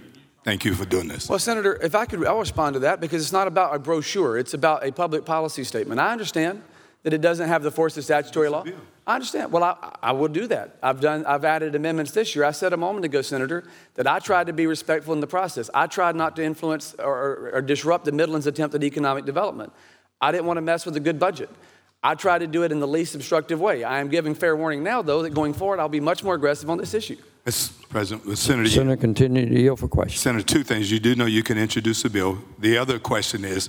Thank 0.45 0.67
you 0.67 0.75
for 0.75 0.85
doing 0.85 1.09
this. 1.09 1.29
Well, 1.29 1.39
Senator, 1.39 1.75
if 1.83 1.95
I 1.95 2.05
could, 2.05 2.25
I'll 2.27 2.39
respond 2.39 2.75
to 2.75 2.81
that 2.81 3.01
because 3.01 3.23
it's 3.23 3.33
not 3.33 3.49
about 3.49 3.75
a 3.75 3.79
brochure, 3.79 4.37
it's 4.37 4.53
about 4.53 4.87
a 4.87 4.93
public 4.93 5.25
policy 5.25 5.65
statement. 5.65 6.01
I 6.01 6.13
understand 6.13 6.63
that 7.03 7.15
it 7.15 7.23
doesn't 7.23 7.49
have 7.49 7.63
the 7.63 7.71
force 7.71 7.97
of 7.97 8.05
statutory 8.05 8.49
law. 8.51 8.65
I 9.07 9.15
understand. 9.15 9.53
Well, 9.53 9.63
I, 9.63 9.97
I 10.03 10.13
will 10.13 10.29
do 10.29 10.47
that. 10.47 10.77
I've 10.83 11.01
done. 11.01 11.27
I've 11.27 11.45
added 11.45 11.75
amendments 11.75 12.13
this 12.13 12.35
year. 12.35 12.45
I 12.45 12.53
said 12.53 12.73
a 12.73 12.77
moment 12.77 13.05
ago, 13.05 13.21
Senator, 13.21 13.65
that 13.95 14.07
I 14.07 14.19
tried 14.19 14.47
to 14.47 14.55
be 14.55 14.67
respectful 14.67 15.13
in 15.13 15.21
the 15.21 15.27
process. 15.27 15.69
I 15.75 15.87
tried 15.87 16.17
not 16.17 16.37
to 16.37 16.45
influence 16.45 16.95
or, 16.99 17.15
or, 17.15 17.51
or 17.55 17.63
disrupt 17.63 18.07
the 18.07 18.13
Midlands' 18.13 18.47
attempt 18.47 18.75
at 18.75 18.83
economic 18.83 19.27
development. 19.27 19.73
I 20.21 20.33
didn't 20.33 20.47
want 20.47 20.57
to 20.57 20.63
mess 20.63 20.87
with 20.87 20.97
a 20.97 21.01
good 21.01 21.19
budget. 21.19 21.51
I 22.03 22.15
tried 22.15 22.39
to 22.39 22.47
do 22.47 22.63
it 22.65 22.73
in 22.73 22.81
the 22.81 22.89
least 22.89 23.15
obstructive 23.15 23.61
way. 23.61 23.85
I 23.85 24.01
am 24.01 24.09
giving 24.09 24.35
fair 24.35 24.57
warning 24.57 24.83
now, 24.83 25.03
though, 25.03 25.23
that 25.23 25.31
going 25.31 25.55
forward, 25.55 25.81
I'll 25.81 25.89
be 25.89 26.01
much 26.01 26.23
more 26.23 26.35
aggressive 26.35 26.69
on 26.69 26.79
this 26.79 26.95
issue. 26.95 27.17
Mr. 27.45 27.89
President, 27.91 28.39
Senator. 28.39 28.69
Senator, 28.71 28.97
continue 28.97 29.47
to 29.47 29.61
yield 29.61 29.79
for 29.79 29.89
questions. 29.89 30.21
Senator, 30.21 30.45
two 30.45 30.65
things. 30.65 30.91
You 30.91 30.99
do 30.99 31.15
know 31.15 31.27
you 31.27 31.43
can 31.43 31.59
introduce 31.59 32.05
a 32.05 32.11
bill. 32.11 32.39
The 32.59 32.79
other 32.79 32.99
question 32.99 33.45
is 33.45 33.69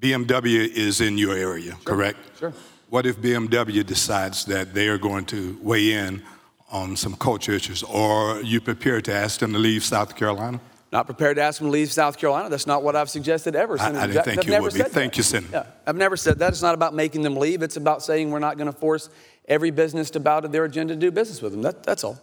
BMW 0.00 0.68
is 0.68 1.00
in 1.00 1.16
your 1.16 1.36
area, 1.36 1.72
sure. 1.72 1.80
correct? 1.84 2.18
Sure. 2.38 2.52
What 2.88 3.06
if 3.06 3.18
BMW 3.18 3.86
decides 3.86 4.44
that 4.46 4.74
they 4.74 4.88
are 4.88 4.98
going 4.98 5.26
to 5.26 5.58
weigh 5.62 5.92
in 5.92 6.22
on 6.70 6.96
some 6.96 7.14
culture 7.14 7.52
issues, 7.52 7.82
or 7.82 8.38
are 8.38 8.42
you 8.42 8.60
prepared 8.60 9.04
to 9.06 9.14
ask 9.14 9.40
them 9.40 9.52
to 9.52 9.58
leave 9.58 9.84
South 9.84 10.16
Carolina? 10.16 10.60
Not 10.90 11.06
prepared 11.06 11.36
to 11.36 11.42
ask 11.42 11.58
them 11.58 11.68
to 11.68 11.72
leave 11.72 11.92
South 11.92 12.16
Carolina. 12.18 12.48
That's 12.48 12.66
not 12.66 12.82
what 12.82 12.96
I've 12.96 13.10
suggested 13.10 13.54
ever. 13.54 13.78
Senator. 13.78 13.98
I, 13.98 14.02
I 14.02 14.06
didn't 14.06 14.24
think 14.24 14.38
I've 14.38 14.48
you 14.48 14.62
would 14.62 14.72
be. 14.72 14.80
Thank 14.80 15.12
that. 15.12 15.16
you, 15.18 15.22
Senator. 15.22 15.50
Yeah, 15.52 15.66
I've 15.86 15.96
never 15.96 16.16
said 16.16 16.38
that. 16.38 16.48
It's 16.48 16.62
not 16.62 16.74
about 16.74 16.94
making 16.94 17.22
them 17.22 17.36
leave. 17.36 17.62
It's 17.62 17.76
about 17.76 18.02
saying 18.02 18.30
we're 18.30 18.38
not 18.38 18.56
going 18.56 18.72
to 18.72 18.78
force 18.78 19.10
every 19.46 19.70
business 19.70 20.10
to 20.10 20.20
bow 20.20 20.40
to 20.40 20.48
their 20.48 20.64
agenda 20.64 20.94
to 20.94 21.00
do 21.00 21.10
business 21.10 21.42
with 21.42 21.52
them. 21.52 21.62
That, 21.62 21.82
that's 21.82 22.04
all. 22.04 22.18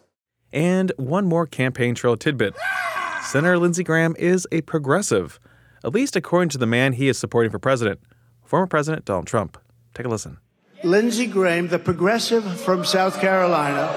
And 0.56 0.94
one 0.96 1.26
more 1.26 1.46
campaign 1.46 1.96
trail 1.96 2.16
tidbit 2.16 2.56
Senator 3.22 3.60
Lindsey 3.60 3.84
Graham 3.84 4.16
is 4.18 4.48
a 4.54 4.62
progressive, 4.62 5.38
at 5.84 5.94
least 5.94 6.16
according 6.16 6.48
to 6.50 6.58
the 6.58 6.66
man 6.66 6.94
he 6.94 7.10
is 7.10 7.18
supporting 7.20 7.52
for 7.52 7.60
president, 7.60 8.00
former 8.46 8.66
President 8.66 9.04
Donald 9.04 9.28
Trump. 9.28 9.58
Take 9.94 10.06
a 10.06 10.10
listen. 10.10 10.38
Lindsey 10.82 11.28
Graham, 11.28 11.68
the 11.68 11.78
progressive 11.78 12.62
from 12.62 12.86
South 12.86 13.20
Carolina. 13.20 13.92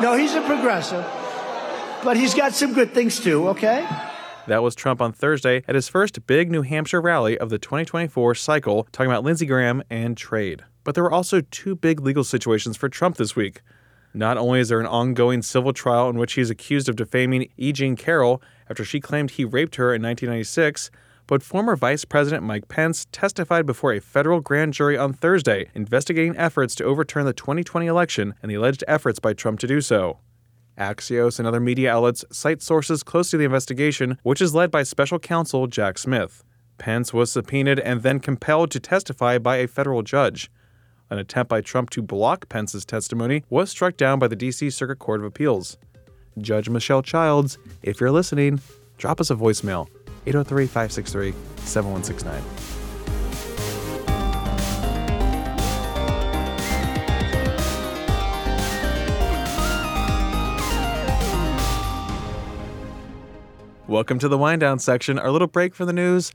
No, 0.00 0.16
he's 0.16 0.34
a 0.34 0.42
progressive, 0.42 1.04
but 2.04 2.16
he's 2.16 2.34
got 2.34 2.52
some 2.52 2.72
good 2.72 2.94
things 2.94 3.18
too, 3.18 3.48
okay? 3.48 3.84
That 4.46 4.62
was 4.62 4.76
Trump 4.76 5.00
on 5.00 5.12
Thursday 5.12 5.64
at 5.66 5.74
his 5.74 5.88
first 5.88 6.24
big 6.28 6.52
New 6.52 6.62
Hampshire 6.62 7.00
rally 7.00 7.36
of 7.36 7.50
the 7.50 7.58
2024 7.58 8.36
cycle, 8.36 8.86
talking 8.92 9.10
about 9.10 9.24
Lindsey 9.24 9.46
Graham 9.46 9.82
and 9.90 10.16
trade. 10.16 10.62
But 10.84 10.94
there 10.94 11.02
were 11.02 11.12
also 11.12 11.40
two 11.40 11.74
big 11.74 12.00
legal 12.00 12.22
situations 12.22 12.76
for 12.76 12.88
Trump 12.88 13.16
this 13.16 13.34
week. 13.34 13.60
Not 14.14 14.36
only 14.36 14.60
is 14.60 14.68
there 14.68 14.80
an 14.80 14.86
ongoing 14.86 15.42
civil 15.42 15.72
trial 15.72 16.10
in 16.10 16.18
which 16.18 16.34
he 16.34 16.42
is 16.42 16.50
accused 16.50 16.88
of 16.88 16.96
defaming 16.96 17.48
E. 17.56 17.72
Jean 17.72 17.96
Carroll 17.96 18.42
after 18.68 18.84
she 18.84 19.00
claimed 19.00 19.32
he 19.32 19.44
raped 19.44 19.76
her 19.76 19.94
in 19.94 20.02
1996, 20.02 20.90
but 21.26 21.42
former 21.42 21.76
Vice 21.76 22.04
President 22.04 22.42
Mike 22.42 22.68
Pence 22.68 23.06
testified 23.10 23.64
before 23.64 23.92
a 23.92 24.00
federal 24.00 24.40
grand 24.40 24.74
jury 24.74 24.98
on 24.98 25.12
Thursday 25.12 25.70
investigating 25.74 26.36
efforts 26.36 26.74
to 26.74 26.84
overturn 26.84 27.24
the 27.24 27.32
2020 27.32 27.86
election 27.86 28.34
and 28.42 28.50
the 28.50 28.56
alleged 28.56 28.84
efforts 28.86 29.18
by 29.18 29.32
Trump 29.32 29.58
to 29.60 29.66
do 29.66 29.80
so. 29.80 30.18
Axios 30.76 31.38
and 31.38 31.46
other 31.46 31.60
media 31.60 31.92
outlets 31.92 32.24
cite 32.30 32.62
sources 32.62 33.02
close 33.02 33.30
to 33.30 33.36
the 33.36 33.44
investigation, 33.44 34.18
which 34.22 34.40
is 34.40 34.54
led 34.54 34.70
by 34.70 34.82
special 34.82 35.18
counsel 35.18 35.66
Jack 35.66 35.96
Smith. 35.98 36.44
Pence 36.78 37.12
was 37.12 37.30
subpoenaed 37.30 37.78
and 37.78 38.02
then 38.02 38.18
compelled 38.18 38.70
to 38.70 38.80
testify 38.80 39.38
by 39.38 39.56
a 39.56 39.68
federal 39.68 40.02
judge. 40.02 40.50
An 41.12 41.18
attempt 41.18 41.50
by 41.50 41.60
Trump 41.60 41.90
to 41.90 42.00
block 42.00 42.48
Pence's 42.48 42.86
testimony 42.86 43.44
was 43.50 43.68
struck 43.68 43.98
down 43.98 44.18
by 44.18 44.28
the 44.28 44.34
D.C. 44.34 44.70
Circuit 44.70 44.98
Court 44.98 45.20
of 45.20 45.26
Appeals. 45.26 45.76
Judge 46.38 46.70
Michelle 46.70 47.02
Childs, 47.02 47.58
if 47.82 48.00
you're 48.00 48.10
listening, 48.10 48.62
drop 48.96 49.20
us 49.20 49.28
a 49.28 49.34
voicemail 49.34 49.88
803 50.24 50.64
563 50.64 51.34
7169. 51.56 52.42
Welcome 63.86 64.18
to 64.20 64.28
the 64.28 64.38
wind 64.38 64.62
down 64.62 64.78
section, 64.78 65.18
our 65.18 65.30
little 65.30 65.46
break 65.46 65.74
for 65.74 65.84
the 65.84 65.92
news. 65.92 66.32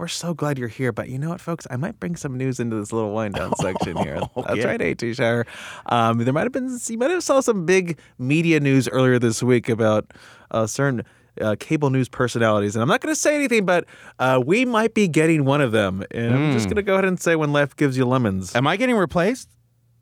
We're 0.00 0.08
so 0.08 0.32
glad 0.32 0.58
you're 0.58 0.68
here, 0.68 0.92
but 0.92 1.10
you 1.10 1.18
know 1.18 1.28
what, 1.28 1.42
folks? 1.42 1.66
I 1.70 1.76
might 1.76 2.00
bring 2.00 2.16
some 2.16 2.38
news 2.38 2.58
into 2.58 2.74
this 2.76 2.90
little 2.90 3.12
wind 3.12 3.34
down 3.34 3.54
section 3.60 3.98
here. 3.98 4.18
That's 4.34 4.56
yeah. 4.56 4.64
right, 4.64 4.80
A.T. 4.80 5.12
Shire. 5.12 5.44
Um, 5.86 6.16
there 6.24 6.32
might 6.32 6.44
have 6.44 6.52
been, 6.52 6.78
you 6.88 6.96
might 6.96 7.10
have 7.10 7.22
saw 7.22 7.40
some 7.40 7.66
big 7.66 7.98
media 8.18 8.60
news 8.60 8.88
earlier 8.88 9.18
this 9.18 9.42
week 9.42 9.68
about 9.68 10.10
uh, 10.52 10.66
certain 10.66 11.02
uh, 11.38 11.54
cable 11.60 11.90
news 11.90 12.08
personalities, 12.08 12.74
and 12.76 12.82
I'm 12.82 12.88
not 12.88 13.02
going 13.02 13.14
to 13.14 13.20
say 13.20 13.34
anything, 13.34 13.66
but 13.66 13.84
uh, 14.18 14.40
we 14.42 14.64
might 14.64 14.94
be 14.94 15.06
getting 15.06 15.44
one 15.44 15.60
of 15.60 15.70
them. 15.70 16.02
And 16.12 16.32
I'm 16.34 16.50
just 16.52 16.64
Mm. 16.66 16.70
going 16.70 16.76
to 16.76 16.82
go 16.82 16.94
ahead 16.94 17.04
and 17.04 17.20
say 17.20 17.36
when 17.36 17.52
life 17.52 17.76
gives 17.76 17.98
you 17.98 18.06
lemons. 18.06 18.56
Am 18.56 18.66
I 18.66 18.76
getting 18.78 18.96
replaced? 18.96 19.50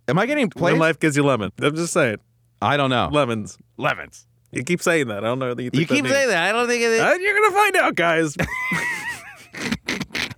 Am 0.07 0.17
I 0.17 0.27
getting 0.27 0.45
When 0.55 0.75
replaced? 0.75 0.79
life 0.81 1.01
gives 1.01 1.17
you 1.17 1.25
lemon. 1.25 1.51
I'm 1.61 1.75
just 1.75 1.93
saying. 1.93 2.19
I 2.63 2.77
don't 2.77 2.91
know. 2.91 3.09
Lemons. 3.11 3.59
Lemons. 3.77 4.29
You 4.53 4.63
keep 4.63 4.81
saying 4.81 5.09
that. 5.09 5.19
I 5.19 5.27
don't 5.27 5.41
know. 5.41 5.49
What 5.49 5.59
you, 5.59 5.71
You 5.73 5.87
keep 5.87 6.07
saying 6.07 6.29
that. 6.29 6.49
I 6.49 6.53
don't 6.53 6.69
think 6.69 6.83
it. 6.85 7.01
Uh, 7.01 7.15
you're 7.15 7.35
gonna 7.35 7.55
find 7.55 7.77
out, 7.79 7.95
guys. 7.97 8.37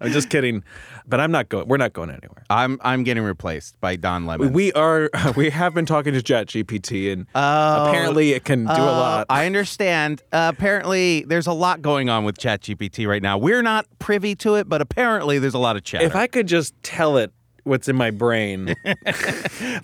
I'm 0.01 0.13
just 0.13 0.31
kidding, 0.31 0.65
but 1.07 1.21
I'm 1.21 1.31
not 1.31 1.49
going. 1.49 1.69
We're 1.69 1.77
not 1.77 1.93
going 1.93 2.11
anywhere. 2.11 2.45
I'm 2.49 2.79
I'm 2.83 3.05
getting 3.05 3.23
replaced 3.23 3.81
by 3.81 3.97
Don 3.97 4.27
Lemon. 4.27 4.53
We 4.53 4.73
are. 4.73 5.11
We 5.37 5.51
have 5.51 5.75
been 5.75 5.87
talking 5.87 6.13
to 6.13 6.21
ChatGPT, 6.21 7.13
and 7.13 7.27
Oh, 7.35 7.87
apparently 7.89 8.33
it 8.33 8.45
can 8.45 8.65
do 8.65 8.73
a 8.73 8.75
uh, 8.75 8.93
lot. 8.93 9.27
I 9.31 9.47
understand. 9.47 10.23
Uh, 10.33 10.51
apparently, 10.55 11.25
there's 11.25 11.47
a 11.47 11.53
lot 11.53 11.83
going 11.83 12.09
on 12.09 12.25
with 12.25 12.37
ChatGPT 12.37 13.07
right 13.07 13.23
now. 13.23 13.39
We're 13.39 13.63
not 13.63 13.87
privy 13.99 14.35
to 14.37 14.57
it, 14.57 14.69
but 14.69 14.81
apparently, 14.81 15.39
there's 15.39 15.55
a 15.55 15.59
lot 15.59 15.77
of 15.77 15.85
chat. 15.85 16.03
if 16.03 16.17
I 16.17 16.27
could 16.27 16.47
just 16.49 16.75
tell 16.83 17.17
it 17.17 17.33
what's 17.65 17.89
in 17.89 17.97
my 17.97 18.11
brain, 18.11 18.75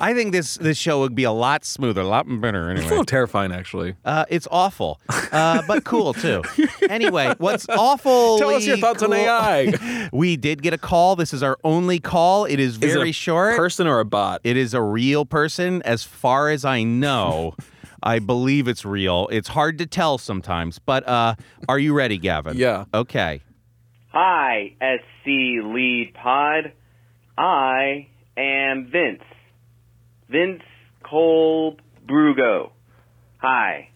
I 0.01 0.13
think 0.15 0.33
this 0.33 0.57
this 0.57 0.77
show 0.79 1.01
would 1.01 1.15
be 1.15 1.25
a 1.25 1.33
lot 1.33 1.65
smoother, 1.65 2.03
a 2.03 2.07
lot 2.07 2.25
better. 2.41 2.71
Anyway, 2.71 2.81
it's 2.81 2.87
a 2.87 2.91
little 2.91 3.05
terrifying, 3.05 3.53
actually. 3.53 3.95
uh, 4.05 4.25
it's 4.29 4.47
awful, 4.51 5.01
uh, 5.33 5.63
but 5.67 5.85
cool 5.85 6.13
too. 6.15 6.43
Anyway, 6.89 7.35
what's 7.39 7.69
awful? 7.69 8.39
Tell 8.39 8.51
us 8.51 8.65
your 8.65 8.77
thoughts 8.77 9.03
on 9.03 9.13
AI. 9.13 10.09
we 10.13 10.37
did 10.37 10.63
get 10.63 10.73
a 10.73 10.79
call. 10.79 11.17
This 11.17 11.35
is 11.35 11.43
our 11.43 11.59
only 11.65 11.99
call. 11.99 12.45
It 12.45 12.61
is 12.61 12.77
Is 12.77 12.83
it 12.83 12.95
very 12.95 13.11
a 13.11 13.13
short. 13.13 13.57
Person 13.57 13.87
or 13.89 13.99
a 13.99 14.05
bot? 14.05 14.41
It 14.45 14.57
is 14.57 14.73
a 14.73 14.81
real 14.81 15.25
person, 15.25 15.83
as 15.83 16.05
far 16.05 16.49
as 16.51 16.65
I 16.65 16.85
know. 16.85 17.55
I 18.03 18.21
believe 18.21 18.69
it's 18.69 18.85
real. 18.85 19.29
It's 19.33 19.49
hard 19.49 19.79
to 19.79 19.87
tell 19.87 20.17
sometimes, 20.17 20.79
but 20.79 21.07
uh, 21.09 21.35
are 21.69 21.79
you 21.79 21.93
ready, 21.93 22.19
Gavin? 22.19 22.57
Yeah. 22.57 22.85
Okay. 22.95 23.41
Hi, 24.13 24.75
SC 24.81 25.27
Lead 25.27 26.13
Pod. 26.15 26.73
I 27.39 28.09
am 28.37 28.89
Vince. 28.91 29.23
Vince 30.29 30.63
Cole 31.03 31.77
Brugo. 32.09 32.71
Hi. 33.39 33.91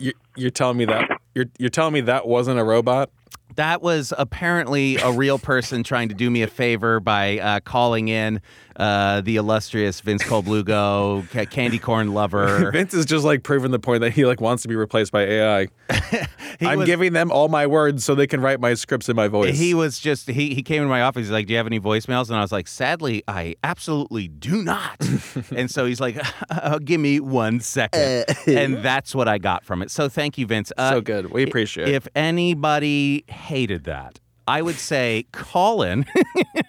You, 0.00 0.12
you're 0.36 0.50
telling 0.50 0.76
me 0.76 0.84
that 0.86 1.08
you're 1.34 1.46
you're 1.58 1.70
telling 1.70 1.94
me 1.94 2.00
that 2.02 2.26
wasn't 2.26 2.58
a 2.58 2.64
robot? 2.64 3.10
That 3.58 3.82
was 3.82 4.14
apparently 4.16 4.96
a 4.98 5.10
real 5.10 5.36
person 5.36 5.82
trying 5.82 6.10
to 6.10 6.14
do 6.14 6.30
me 6.30 6.42
a 6.42 6.46
favor 6.46 7.00
by 7.00 7.40
uh, 7.40 7.58
calling 7.58 8.06
in 8.06 8.40
uh, 8.76 9.20
the 9.22 9.34
illustrious 9.34 10.00
Vince 10.00 10.22
Colblugo, 10.22 11.28
ca- 11.30 11.46
candy 11.46 11.80
corn 11.80 12.14
lover. 12.14 12.70
Vince 12.72 12.94
is 12.94 13.04
just 13.04 13.24
like 13.24 13.42
proving 13.42 13.72
the 13.72 13.80
point 13.80 14.02
that 14.02 14.12
he 14.12 14.24
like 14.24 14.40
wants 14.40 14.62
to 14.62 14.68
be 14.68 14.76
replaced 14.76 15.10
by 15.10 15.22
AI. 15.22 15.66
I'm 16.60 16.78
was- 16.78 16.86
giving 16.86 17.12
them 17.12 17.32
all 17.32 17.48
my 17.48 17.66
words 17.66 18.04
so 18.04 18.14
they 18.14 18.28
can 18.28 18.40
write 18.40 18.60
my 18.60 18.74
scripts 18.74 19.08
in 19.08 19.16
my 19.16 19.26
voice. 19.26 19.58
He 19.58 19.74
was 19.74 19.98
just 19.98 20.28
he 20.30 20.54
he 20.54 20.62
came 20.62 20.82
in 20.82 20.88
my 20.88 21.02
office. 21.02 21.22
He's 21.22 21.30
like, 21.32 21.46
"Do 21.48 21.52
you 21.52 21.56
have 21.56 21.66
any 21.66 21.80
voicemails?" 21.80 22.28
And 22.28 22.36
I 22.36 22.40
was 22.40 22.52
like, 22.52 22.68
"Sadly, 22.68 23.24
I 23.26 23.56
absolutely 23.64 24.28
do 24.28 24.62
not." 24.62 24.96
and 25.50 25.68
so 25.68 25.84
he's 25.84 26.00
like, 26.00 26.16
uh, 26.50 26.78
"Give 26.78 27.00
me 27.00 27.18
one 27.18 27.58
second. 27.58 28.24
and 28.46 28.76
that's 28.84 29.14
what 29.14 29.26
I 29.26 29.38
got 29.38 29.64
from 29.64 29.82
it. 29.82 29.90
So 29.90 30.08
thank 30.08 30.38
you, 30.38 30.46
Vince. 30.46 30.72
Uh, 30.76 30.90
so 30.90 31.00
good. 31.00 31.32
We 31.32 31.42
appreciate 31.42 31.88
it. 31.88 31.94
If 31.96 32.06
anybody 32.14 33.24
hated 33.48 33.84
that, 33.84 34.20
I 34.46 34.62
would 34.62 34.76
say 34.76 35.24
call 35.32 35.82
in. 35.82 36.04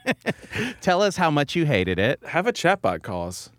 Tell 0.82 1.02
us 1.02 1.16
how 1.18 1.30
much 1.32 1.56
you 1.56 1.66
hated 1.66 2.00
it. 2.00 2.20
Have 2.26 2.48
a 2.48 2.54
chatbot 2.54 3.02
call 3.04 3.28
us. 3.28 3.50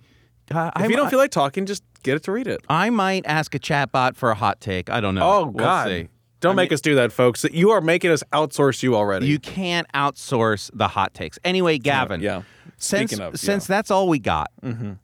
Uh, 0.50 0.70
If 0.74 0.82
I'm- 0.82 0.90
you 0.90 0.96
don't 0.96 1.10
feel 1.10 1.18
like 1.18 1.30
talking, 1.30 1.66
just 1.66 1.82
get 2.02 2.16
it 2.16 2.22
to 2.24 2.32
read 2.32 2.46
it. 2.46 2.60
I 2.68 2.90
might 2.90 3.24
ask 3.26 3.54
a 3.54 3.58
chatbot 3.58 4.16
for 4.16 4.30
a 4.30 4.34
hot 4.34 4.60
take. 4.60 4.90
I 4.90 5.00
don't 5.00 5.14
know. 5.14 5.22
Oh 5.22 5.44
We'll 5.46 5.64
God! 5.64 5.88
see. 5.88 6.08
Don't 6.40 6.52
I 6.52 6.56
make 6.56 6.70
mean- 6.70 6.74
us 6.74 6.80
do 6.80 6.94
that, 6.96 7.12
folks. 7.12 7.44
You 7.52 7.70
are 7.70 7.80
making 7.82 8.10
us 8.10 8.22
outsource 8.32 8.82
you 8.82 8.96
already. 8.96 9.26
You 9.26 9.38
can't 9.38 9.86
outsource 9.92 10.70
the 10.72 10.88
hot 10.88 11.12
takes. 11.14 11.38
Anyway, 11.44 11.76
Gavin. 11.78 12.20
yeah. 12.20 12.42
Since 12.78 13.18
of, 13.18 13.38
since 13.38 13.68
yeah. 13.68 13.76
that's 13.76 13.90
all 13.90 14.08
we 14.08 14.18
got, 14.18 14.50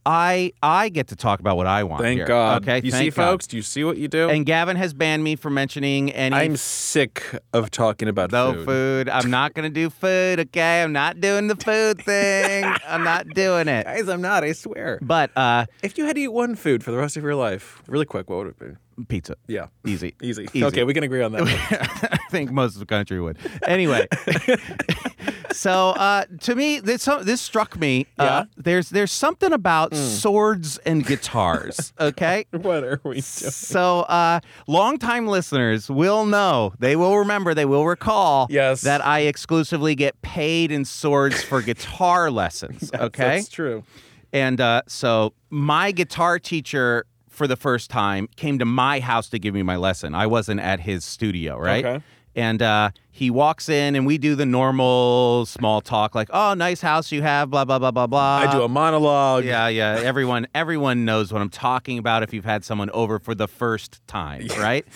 I 0.04 0.52
I 0.62 0.88
get 0.88 1.08
to 1.08 1.16
talk 1.16 1.40
about 1.40 1.56
what 1.56 1.66
I 1.66 1.84
want. 1.84 2.02
Thank 2.02 2.18
here. 2.18 2.26
God. 2.26 2.62
Okay. 2.62 2.80
You 2.84 2.90
see, 2.90 3.10
God. 3.10 3.14
folks. 3.14 3.46
Do 3.46 3.56
you 3.56 3.62
see 3.62 3.84
what 3.84 3.98
you 3.98 4.08
do? 4.08 4.30
And 4.30 4.46
Gavin 4.46 4.76
has 4.76 4.94
banned 4.94 5.22
me 5.22 5.36
from 5.36 5.54
mentioning 5.54 6.10
any 6.12 6.34
I'm 6.34 6.56
sick 6.56 7.22
of 7.52 7.70
talking 7.70 8.08
about 8.08 8.32
no 8.32 8.52
food. 8.52 8.66
food. 8.66 9.08
I'm 9.08 9.30
not 9.30 9.54
gonna 9.54 9.70
do 9.70 9.90
food. 9.90 10.40
Okay. 10.40 10.82
I'm 10.82 10.92
not 10.92 11.20
doing 11.20 11.48
the 11.48 11.56
food 11.56 12.00
thing. 12.02 12.64
I'm 12.86 13.04
not 13.04 13.28
doing 13.28 13.68
it. 13.68 13.84
Guys, 13.84 14.08
I'm 14.08 14.22
not. 14.22 14.44
I 14.44 14.52
swear. 14.52 14.98
But 15.02 15.36
uh, 15.36 15.66
If 15.82 15.98
you 15.98 16.06
had 16.06 16.16
to 16.16 16.22
eat 16.22 16.28
one 16.28 16.54
food 16.54 16.82
for 16.82 16.90
the 16.90 16.98
rest 16.98 17.16
of 17.16 17.22
your 17.22 17.34
life, 17.34 17.82
really 17.86 18.06
quick, 18.06 18.30
what 18.30 18.38
would 18.38 18.48
it 18.48 18.58
be? 18.58 18.76
pizza. 19.04 19.36
Yeah. 19.46 19.66
Easy. 19.86 20.14
Easy. 20.22 20.44
Easy. 20.52 20.64
Okay, 20.64 20.84
we 20.84 20.94
can 20.94 21.04
agree 21.04 21.22
on 21.22 21.32
that. 21.32 21.42
I 22.12 22.18
think 22.30 22.50
most 22.50 22.74
of 22.74 22.80
the 22.80 22.86
country 22.86 23.20
would. 23.20 23.38
Anyway, 23.66 24.06
so 25.56 25.90
uh, 25.90 26.24
to 26.40 26.54
me, 26.54 26.80
this 26.80 27.08
this 27.22 27.40
struck 27.40 27.78
me. 27.78 28.06
Uh, 28.18 28.24
Yeah? 28.24 28.44
there's 28.56 28.90
there's 28.90 29.12
something 29.12 29.52
about 29.52 29.94
swords 29.94 30.78
and 30.78 31.04
guitars. 31.06 31.92
Okay. 32.00 32.44
what 32.52 32.84
are 32.84 33.00
we 33.04 33.14
doing? 33.14 33.22
So, 33.22 34.00
uh, 34.00 34.40
longtime 34.68 35.26
listeners 35.26 35.88
will 35.90 36.26
know, 36.26 36.72
they 36.78 36.94
will 36.96 37.16
remember, 37.18 37.54
they 37.54 37.64
will 37.64 37.86
recall 37.86 38.46
Yes. 38.50 38.82
that 38.82 39.04
I 39.04 39.20
exclusively 39.20 39.94
get 39.94 40.20
paid 40.22 40.70
in 40.70 40.84
swords 40.84 41.42
for 41.42 41.62
guitar 41.62 42.30
lessons. 42.42 42.90
Okay. 42.94 43.36
That's 43.36 43.48
true. 43.48 43.84
And 44.32 44.60
uh, 44.60 44.82
so 44.86 45.32
my 45.50 45.92
guitar 45.92 46.38
teacher 46.38 47.06
for 47.30 47.46
the 47.46 47.56
first 47.56 47.90
time 47.90 48.28
came 48.36 48.58
to 48.58 48.64
my 48.64 49.00
house 49.00 49.28
to 49.30 49.38
give 49.38 49.54
me 49.54 49.62
my 49.62 49.76
lesson. 49.76 50.14
I 50.14 50.26
wasn't 50.26 50.60
at 50.60 50.80
his 50.80 51.04
studio, 51.04 51.58
right? 51.58 51.84
Okay. 51.84 52.04
And 52.36 52.60
uh, 52.60 52.90
he 53.10 53.30
walks 53.30 53.70
in 53.70 53.96
and 53.96 54.06
we 54.06 54.18
do 54.18 54.34
the 54.34 54.44
normal 54.44 55.46
small 55.46 55.80
talk, 55.80 56.14
like, 56.14 56.28
"Oh, 56.32 56.52
nice 56.52 56.82
house 56.82 57.10
you 57.10 57.22
have," 57.22 57.48
blah 57.50 57.64
blah 57.64 57.78
blah 57.78 57.90
blah 57.90 58.06
blah. 58.06 58.36
I 58.46 58.52
do 58.52 58.62
a 58.62 58.68
monologue. 58.68 59.44
Yeah, 59.44 59.68
yeah. 59.68 60.00
Everyone, 60.04 60.46
everyone 60.54 61.06
knows 61.06 61.32
what 61.32 61.40
I'm 61.40 61.48
talking 61.48 61.96
about. 61.98 62.22
If 62.22 62.34
you've 62.34 62.44
had 62.44 62.62
someone 62.62 62.90
over 62.90 63.18
for 63.18 63.34
the 63.34 63.48
first 63.48 64.06
time, 64.06 64.46
right? 64.58 64.86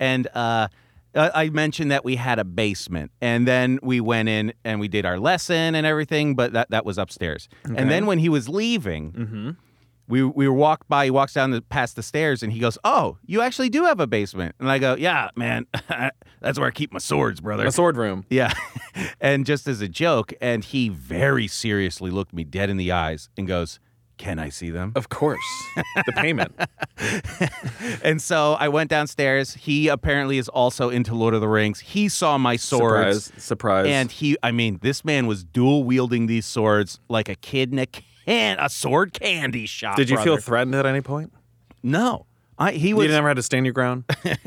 And 0.00 0.26
uh, 0.34 0.66
I 1.14 1.30
I 1.44 1.50
mentioned 1.50 1.92
that 1.92 2.04
we 2.04 2.16
had 2.16 2.40
a 2.40 2.44
basement, 2.44 3.12
and 3.20 3.46
then 3.46 3.78
we 3.80 4.00
went 4.00 4.28
in 4.28 4.52
and 4.64 4.80
we 4.80 4.88
did 4.88 5.06
our 5.06 5.20
lesson 5.20 5.76
and 5.76 5.86
everything, 5.86 6.34
but 6.34 6.52
that 6.54 6.70
that 6.70 6.84
was 6.84 6.98
upstairs. 6.98 7.48
And 7.64 7.88
then 7.88 8.06
when 8.06 8.18
he 8.18 8.28
was 8.28 8.48
leaving. 8.48 9.56
We, 10.08 10.24
we 10.24 10.48
walked 10.48 10.88
by, 10.88 11.04
he 11.04 11.10
walks 11.10 11.34
down 11.34 11.50
the, 11.50 11.60
past 11.60 11.94
the 11.96 12.02
stairs 12.02 12.42
and 12.42 12.52
he 12.52 12.58
goes, 12.58 12.78
Oh, 12.82 13.18
you 13.26 13.42
actually 13.42 13.68
do 13.68 13.84
have 13.84 14.00
a 14.00 14.06
basement. 14.06 14.54
And 14.58 14.70
I 14.70 14.78
go, 14.78 14.94
Yeah, 14.94 15.30
man, 15.36 15.66
that's 16.40 16.58
where 16.58 16.68
I 16.68 16.70
keep 16.70 16.92
my 16.92 16.98
swords, 16.98 17.40
brother. 17.40 17.64
My 17.64 17.70
sword 17.70 17.96
room. 17.96 18.24
Yeah. 18.30 18.52
and 19.20 19.44
just 19.44 19.68
as 19.68 19.80
a 19.80 19.88
joke, 19.88 20.32
and 20.40 20.64
he 20.64 20.88
very 20.88 21.46
seriously 21.46 22.10
looked 22.10 22.32
me 22.32 22.44
dead 22.44 22.70
in 22.70 22.78
the 22.78 22.90
eyes 22.90 23.28
and 23.36 23.46
goes, 23.46 23.78
Can 24.16 24.38
I 24.38 24.48
see 24.48 24.70
them? 24.70 24.92
Of 24.96 25.10
course. 25.10 25.44
the 26.06 26.12
payment. 26.12 26.54
And 28.02 28.20
so 28.20 28.54
I 28.54 28.68
went 28.68 28.90
downstairs. 28.90 29.54
He 29.54 29.88
apparently 29.88 30.38
is 30.38 30.48
also 30.48 30.90
into 30.90 31.14
Lord 31.14 31.34
of 31.34 31.40
the 31.40 31.48
Rings. 31.48 31.80
He 31.80 32.08
saw 32.08 32.38
my 32.38 32.56
swords. 32.56 33.24
Surprise. 33.24 33.44
Surprise. 33.44 33.86
And 33.86 34.10
he, 34.10 34.36
I 34.42 34.50
mean, 34.52 34.78
this 34.82 35.04
man 35.04 35.26
was 35.26 35.44
dual 35.44 35.84
wielding 35.84 36.26
these 36.26 36.46
swords 36.46 37.00
like 37.08 37.28
a 37.28 37.34
kid 37.34 37.72
in 37.72 37.78
a 37.78 37.86
can, 38.28 38.58
a 38.60 38.68
sword 38.68 39.12
candy 39.12 39.66
shop. 39.66 39.96
Did 39.96 40.10
you 40.10 40.18
feel 40.18 40.36
threatened 40.36 40.74
at 40.74 40.86
any 40.86 41.00
point? 41.00 41.32
no. 41.82 42.26
I, 42.60 42.72
he 42.72 42.92
was. 42.92 43.06
you 43.06 43.12
never 43.12 43.28
had 43.28 43.36
to 43.36 43.42
stand 43.44 43.66
your 43.66 43.72
ground 43.72 44.02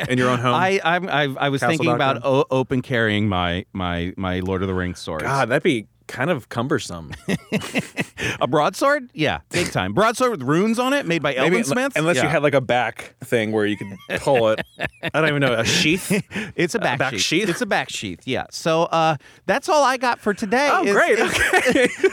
in 0.09 0.17
your 0.17 0.29
own 0.29 0.39
home? 0.41 0.53
I, 0.53 0.81
I'm, 0.83 1.07
I, 1.07 1.33
I 1.45 1.47
was 1.47 1.61
Castle 1.61 1.77
thinking 1.77 1.95
about 1.95 2.25
o- 2.25 2.43
open 2.51 2.81
carrying 2.81 3.29
my, 3.29 3.65
my, 3.71 4.13
my 4.17 4.41
Lord 4.41 4.61
of 4.63 4.67
the 4.67 4.73
Rings 4.73 4.99
sword. 4.99 5.21
God, 5.21 5.47
that'd 5.47 5.63
be 5.63 5.87
kind 6.07 6.29
of 6.29 6.49
cumbersome. 6.49 7.11
A 8.41 8.47
broadsword? 8.47 9.09
Yeah, 9.13 9.39
big 9.49 9.71
time. 9.71 9.93
Broadsword 9.93 10.31
with 10.31 10.41
runes 10.43 10.77
on 10.79 10.93
it, 10.93 11.05
made 11.05 11.23
by 11.23 11.31
Maybe 11.31 11.39
Elvin 11.57 11.63
Smith. 11.63 11.93
unless 11.95 12.17
you 12.21 12.27
had 12.27 12.43
like 12.43 12.53
a 12.53 12.61
back 12.61 13.15
thing 13.23 13.51
where 13.51 13.65
you 13.65 13.77
could 13.77 13.87
pull 14.17 14.49
it. 14.49 14.61
I 15.03 15.09
don't 15.21 15.27
even 15.29 15.41
know 15.41 15.53
a 15.53 15.65
sheath. 15.65 16.11
It's 16.55 16.75
a 16.75 16.79
back, 16.79 16.99
back 16.99 17.13
sheath. 17.13 17.21
sheath? 17.21 17.49
It's 17.49 17.61
a 17.61 17.65
back 17.65 17.89
sheath. 17.89 18.19
Yeah. 18.25 18.45
So 18.51 18.83
uh, 18.83 19.15
that's 19.45 19.69
all 19.69 19.83
I 19.83 19.97
got 19.97 20.19
for 20.19 20.33
today. 20.33 20.69
Oh, 20.71 20.83
is- 20.85 20.93
great. 20.93 21.17
Is, 21.19 21.75
is- 21.75 22.11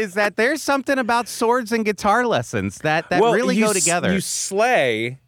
is 0.00 0.14
that 0.14 0.36
there's 0.36 0.62
something 0.62 0.98
about 0.98 1.28
swords 1.28 1.72
and 1.72 1.84
guitar 1.84 2.26
lessons 2.26 2.78
that 2.78 3.10
that 3.10 3.20
well, 3.20 3.32
really 3.34 3.58
go 3.58 3.70
s- 3.70 3.74
together. 3.78 4.12
You 4.12 4.20
slay, 4.20 5.18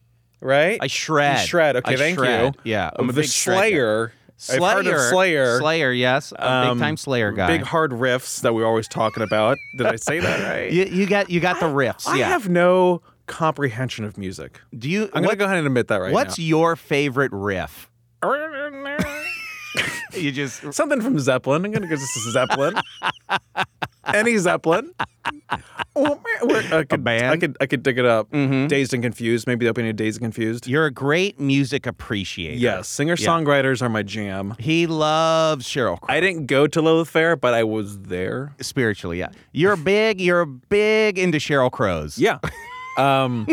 right? 0.40 0.78
I 0.80 0.86
shred. 0.86 1.40
You 1.40 1.46
shred. 1.46 1.76
Okay, 1.76 1.94
I 1.94 1.96
thank 1.96 2.18
shred. 2.18 2.54
you. 2.54 2.60
Yeah, 2.72 2.90
Um, 2.98 3.08
a 3.08 3.12
the 3.12 3.22
big 3.22 3.30
shred 3.30 3.72
guy. 3.72 4.12
Slayer. 4.44 4.58
Slayer. 4.58 4.68
I've 4.68 4.84
heard 4.84 4.94
of 4.94 5.00
Slayer. 5.10 5.58
Slayer, 5.58 5.92
yes. 5.92 6.32
A 6.32 6.48
Um, 6.50 6.78
big 6.78 6.82
time 6.84 6.96
Slayer 6.96 7.32
guy. 7.32 7.46
Big 7.46 7.62
hard 7.62 7.92
riffs 7.92 8.42
that 8.42 8.54
we're 8.54 8.66
always 8.66 8.88
talking 8.88 9.22
about. 9.22 9.56
Did 9.76 9.86
I 9.86 9.96
say 9.96 10.20
that 10.20 10.48
right? 10.48 10.72
You, 10.72 10.84
you 10.84 11.06
got 11.06 11.30
you 11.30 11.40
got 11.40 11.60
the 11.60 11.66
riffs. 11.66 12.06
I 12.06 12.18
yeah. 12.18 12.28
have 12.28 12.48
no 12.48 13.02
comprehension 13.26 14.04
of 14.04 14.18
music. 14.18 14.60
Do 14.76 14.90
you? 14.90 15.08
I'm 15.14 15.22
gonna 15.22 15.36
go 15.36 15.46
ahead 15.46 15.58
and 15.58 15.66
admit 15.66 15.88
that 15.88 15.96
right 15.96 16.08
now? 16.08 16.14
What's 16.14 16.38
now. 16.38 16.44
your 16.44 16.76
favorite 16.76 17.32
riff? 17.32 17.90
you 20.12 20.32
just 20.32 20.72
Something 20.72 21.00
from 21.00 21.18
Zeppelin. 21.18 21.64
I'm 21.64 21.72
gonna 21.72 21.88
go 21.88 21.96
to 21.96 22.30
Zeppelin. 22.30 22.74
Any 24.12 24.36
Zeppelin. 24.38 24.92
Oh, 25.96 26.20
I 26.72 26.84
could, 26.84 27.04
band? 27.04 27.26
I 27.26 27.36
could 27.36 27.56
I 27.60 27.66
could 27.66 27.82
dig 27.82 27.98
it 27.98 28.04
up. 28.04 28.30
Mhm. 28.30 28.68
Dazed 28.68 28.92
and 28.94 29.02
Confused. 29.02 29.46
Maybe 29.46 29.64
the 29.64 29.70
opening 29.70 29.90
of 29.90 29.96
Dazed 29.96 30.20
and 30.20 30.24
Confused. 30.34 30.66
You're 30.66 30.86
a 30.86 30.90
great 30.90 31.38
music 31.40 31.86
appreciator. 31.86 32.56
Yes, 32.58 32.88
singer 32.88 33.16
songwriters 33.16 33.80
are 33.80 33.88
my 33.88 34.02
jam. 34.02 34.54
He 34.58 34.86
loves 34.86 35.66
Sheryl 35.66 36.00
Crow. 36.00 36.14
I 36.14 36.20
didn't 36.20 36.46
go 36.46 36.66
to 36.66 36.82
Lilith 36.82 37.08
Fair, 37.08 37.36
but 37.36 37.54
I 37.54 37.64
was 37.64 38.00
there. 38.00 38.54
Spiritually, 38.60 39.18
yeah. 39.18 39.28
You're 39.52 39.76
big. 39.76 40.20
You're 40.20 40.44
big 40.46 41.18
into 41.18 41.38
Sheryl 41.38 41.70
Crows. 41.70 42.18
Yeah. 42.18 42.38
Um, 42.96 43.48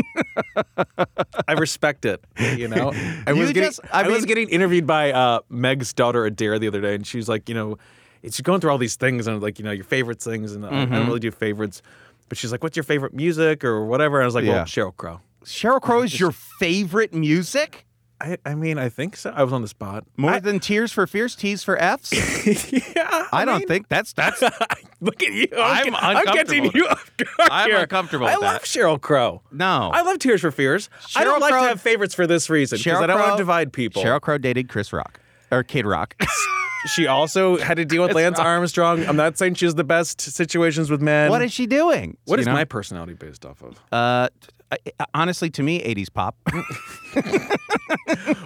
I 1.47 1.53
respect 1.53 2.05
it. 2.05 2.23
You 2.57 2.67
know, 2.67 2.91
I 3.25 3.33
was 3.33 3.47
You 3.49 3.53
getting 3.53 3.69
just- 3.69 3.79
I 3.91 4.03
I, 4.03 4.07
was 4.07 4.25
getting 4.25 4.49
interviewed 4.49 4.85
by 4.85 5.11
uh, 5.11 5.39
Meg's 5.49 5.93
daughter 5.93 6.25
Adair 6.25 6.59
the 6.59 6.67
other 6.67 6.81
day, 6.81 6.93
and 6.95 7.07
she's 7.07 7.27
like, 7.27 7.49
you 7.49 7.55
know, 7.55 7.77
it's 8.23 8.39
going 8.41 8.61
through 8.61 8.71
all 8.71 8.77
these 8.77 8.95
things 8.95 9.27
and 9.27 9.41
like 9.41 9.59
you 9.59 9.65
know 9.65 9.71
your 9.71 9.83
favorite 9.83 10.21
things, 10.21 10.53
and 10.53 10.65
I- 10.65 10.69
I 10.69 10.71
don't 10.71 10.89
mm-hmm. 10.89 11.07
really 11.07 11.19
do 11.19 11.31
favorites. 11.31 11.81
But 12.29 12.37
she's 12.37 12.51
like, 12.51 12.63
"What's 12.63 12.77
your 12.77 12.83
favorite 12.83 13.13
music 13.13 13.63
or 13.63 13.85
whatever?" 13.85 14.17
And 14.17 14.23
I 14.23 14.27
was 14.27 14.35
like, 14.35 14.45
Yeah. 14.45 14.51
"Well, 14.51 14.65
Sheryl 14.65 14.95
Crow." 14.95 15.19
Sheryl 15.43 15.81
Crow 15.81 16.01
is 16.01 16.19
your 16.19 16.31
favorite 16.31 17.13
music? 17.13 17.85
I, 18.21 18.37
I 18.45 18.53
mean, 18.53 18.77
I 18.77 18.89
think 18.89 19.17
so. 19.17 19.33
I 19.35 19.43
was 19.43 19.51
on 19.51 19.63
the 19.63 19.67
spot. 19.67 20.05
More 20.15 20.33
I- 20.33 20.39
than 20.39 20.59
Tears 20.59 20.91
for 20.91 21.07
Fears, 21.07 21.35
Teas 21.35 21.63
for 21.63 21.75
F's? 21.77 22.13
yeah, 22.95 23.27
I, 23.33 23.45
don't 23.45 23.67
think 23.67 23.87
that's 23.87 24.13
that's. 24.13 24.41
Look 25.01 25.23
at 25.23 25.33
you! 25.33 25.47
I'm 25.57 25.95
I'm, 25.95 26.17
I'm 26.17 26.25
catching 26.25 26.71
you 26.73 26.87
off 26.87 27.11
guard 27.17 27.49
I'm 27.51 27.69
here. 27.69 27.79
uncomfortable 27.79 28.27
I 28.27 28.33
love 28.33 28.41
that. 28.41 28.63
Sheryl 28.63 29.01
Crow. 29.01 29.41
No, 29.51 29.89
I 29.91 30.03
love 30.03 30.19
Tears 30.19 30.41
for 30.41 30.51
Fears. 30.51 30.89
I 31.15 31.23
don't 31.23 31.37
Sheryl 31.37 31.41
like 31.41 31.53
to 31.53 31.59
have 31.69 31.81
favorites 31.81 32.13
for 32.13 32.27
this 32.27 32.49
reason 32.49 32.77
because 32.77 33.01
I 33.01 33.07
don't 33.07 33.19
want 33.19 33.33
to 33.33 33.37
divide 33.37 33.73
people. 33.73 34.03
Sheryl 34.03 34.21
Crow 34.21 34.37
dated 34.37 34.69
Chris 34.69 34.93
Rock 34.93 35.19
or 35.51 35.63
Kid 35.63 35.87
Rock. 35.87 36.15
She 36.87 37.07
also 37.07 37.57
had 37.57 37.77
to 37.77 37.85
deal 37.85 38.03
with 38.03 38.13
Lance 38.15 38.37
Rock. 38.37 38.47
Armstrong. 38.47 39.05
I'm 39.07 39.15
not 39.15 39.37
saying 39.37 39.55
she 39.55 39.65
has 39.65 39.75
the 39.75 39.83
best 39.83 40.21
situations 40.21 40.89
with 40.89 41.01
men. 41.01 41.29
what 41.29 41.41
is 41.41 41.51
she 41.53 41.67
doing? 41.67 42.17
What 42.25 42.37
You 42.37 42.41
is 42.41 42.47
know? 42.47 42.53
my 42.53 42.65
personality 42.65 43.13
based 43.13 43.45
off 43.45 43.61
of? 43.61 43.79
Uh, 43.91 44.29
I- 44.71 45.05
honestly, 45.13 45.49
to 45.51 45.63
me, 45.63 45.79
80s 45.81 46.11
pop. 46.13 46.35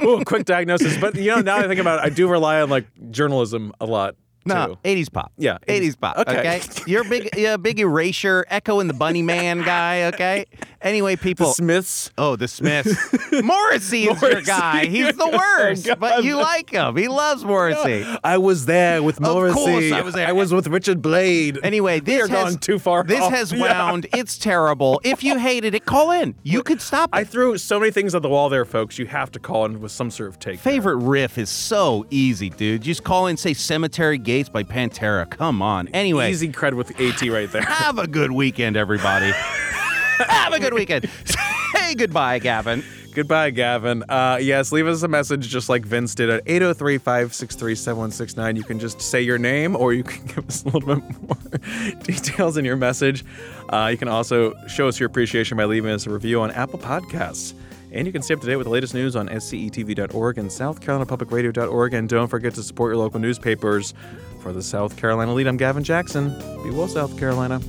oh, 0.01 0.23
quick 0.25 0.45
diagnosis. 0.45 0.97
But 0.97 1.15
you 1.15 1.35
know, 1.35 1.41
now 1.41 1.57
I 1.57 1.67
think 1.67 1.79
about 1.79 1.99
it, 1.99 2.05
I 2.05 2.09
do 2.09 2.27
rely 2.27 2.61
on 2.61 2.69
like 2.69 2.85
journalism 3.11 3.73
a 3.79 3.85
lot. 3.85 4.15
No, 4.45 4.77
80s 4.83 5.11
pop. 5.11 5.31
Yeah, 5.37 5.57
80s 5.67 5.99
pop. 5.99 6.17
Okay. 6.19 6.39
Okay. 6.39 6.61
You're 6.85 7.01
a 7.05 7.09
big, 7.09 7.37
a 7.37 7.57
big 7.57 7.79
erasure, 7.79 8.45
Echo 8.49 8.79
and 8.79 8.89
the 8.89 8.93
Bunnymen 8.93 9.65
guy. 9.65 10.03
Okay. 10.05 10.45
Anyway, 10.81 11.15
people. 11.15 11.47
The 11.47 11.53
Smiths. 11.53 12.11
Oh, 12.17 12.35
the 12.35 12.47
Smiths. 12.47 12.93
Morrissey 13.43 14.03
is 14.03 14.21
your 14.21 14.41
guy. 14.41 14.85
He's 14.85 15.15
the 15.15 15.23
oh 15.33 15.37
worst, 15.37 15.89
Oh, 15.89 15.95
but 15.95 16.23
you 16.23 16.35
like 16.35 16.69
him. 16.69 16.95
He 16.95 17.07
loves 17.07 17.43
Morrissey. 17.43 18.05
I 18.23 18.37
was 18.37 18.65
there 18.65 19.01
with 19.01 19.19
Morrissey. 19.19 19.59
Of 19.59 19.65
course 19.65 19.91
I 19.91 20.01
was 20.01 20.13
there. 20.13 20.27
I 20.27 20.31
was 20.31 20.53
with 20.53 20.67
Richard 20.67 21.01
Blade. 21.01 21.59
Anyway, 21.63 21.99
this 21.99 22.29
has 22.29 22.29
going 22.29 22.57
too 22.59 22.77
far. 22.77 23.03
This 23.03 23.21
off. 23.21 23.31
has 23.31 23.51
Yeah. 23.55 23.61
wound. 23.89 24.05
It's 24.13 24.37
terrible. 24.37 25.01
If 25.03 25.23
you 25.23 25.39
hated 25.39 25.73
it, 25.73 25.85
call 25.85 26.11
in. 26.11 26.35
You 26.43 26.61
could 26.61 26.81
stop 26.81 27.09
it. 27.13 27.17
I 27.17 27.23
threw 27.23 27.57
so 27.57 27.79
many 27.79 27.91
things 27.91 28.13
at 28.13 28.21
the 28.21 28.29
wall 28.29 28.49
there, 28.49 28.65
folks. 28.65 28.99
You 28.99 29.07
have 29.07 29.31
to 29.31 29.39
call 29.39 29.65
in 29.65 29.81
with 29.81 29.91
some 29.91 30.11
sort 30.11 30.29
of 30.29 30.39
take. 30.39 30.59
Favorite 30.59 30.97
riff 30.97 31.37
is 31.37 31.49
so 31.49 32.05
easy, 32.11 32.49
dude. 32.49 32.81
Just 32.83 33.03
call 33.03 33.27
in, 33.27 33.37
say 33.37 33.53
"Cemetery 33.53 34.17
Gates" 34.35 34.49
by 34.49 34.63
Pantera. 34.63 35.29
Come 35.29 35.61
on. 35.61 35.87
Anyway, 35.93 36.29
Easy 36.29 36.49
cred 36.49 36.73
with 36.73 36.91
AT 36.99 37.21
right 37.29 37.49
there. 37.49 37.61
have 37.65 37.97
a 37.97 38.05
good 38.05 38.33
weekend, 38.33 38.75
everybody. 38.75 39.31
have 39.31 40.51
a 40.51 40.59
good 40.59 40.73
weekend. 40.73 41.09
Say 41.23 41.95
goodbye, 41.95 42.39
Gavin. 42.39 42.83
Goodbye, 43.13 43.51
Gavin. 43.51 44.03
Uh, 44.09 44.37
yes, 44.41 44.73
leave 44.73 44.87
us 44.87 45.01
a 45.03 45.07
message 45.07 45.47
just 45.47 45.69
like 45.69 45.85
Vince 45.85 46.15
did 46.15 46.29
at 46.29 46.43
803 46.45 46.97
563 46.97 47.75
7169. 47.75 48.55
You 48.57 48.63
can 48.65 48.77
just 48.77 49.01
say 49.01 49.21
your 49.21 49.37
name 49.37 49.73
or 49.73 49.93
you 49.93 50.03
can 50.03 50.25
give 50.35 50.45
us 50.49 50.63
a 50.63 50.65
little 50.65 50.99
bit 50.99 51.21
more 51.21 51.95
details 52.03 52.57
in 52.57 52.65
your 52.65 52.75
message. 52.75 53.23
Uh, 53.69 53.87
you 53.89 53.97
can 53.97 54.09
also 54.09 54.53
show 54.67 54.89
us 54.89 54.99
your 54.99 55.07
appreciation 55.07 55.55
by 55.55 55.63
leaving 55.63 55.91
us 55.91 56.05
a 56.07 56.09
review 56.09 56.41
on 56.41 56.51
Apple 56.51 56.77
Podcasts. 56.77 57.53
And 57.95 58.05
you 58.05 58.11
can 58.11 58.21
stay 58.21 58.33
up 58.33 58.41
to 58.41 58.45
date 58.45 58.57
with 58.57 58.65
the 58.65 58.71
latest 58.71 58.93
news 58.93 59.15
on 59.15 59.29
scetv.org 59.29 60.37
and 60.37 60.49
southcarolinapublicradio.org. 60.49 61.93
And 61.93 62.09
don't 62.09 62.27
forget 62.27 62.53
to 62.55 62.63
support 62.63 62.89
your 62.89 62.97
local 62.97 63.21
newspapers. 63.21 63.93
For 64.41 64.51
the 64.51 64.61
South 64.61 64.97
Carolina 64.97 65.31
Lede, 65.31 65.47
I'm 65.47 65.55
Gavin 65.55 65.81
Jackson. 65.83 66.37
Be 66.61 66.71
well, 66.71 66.89
South 66.89 67.17
Carolina. 67.17 67.61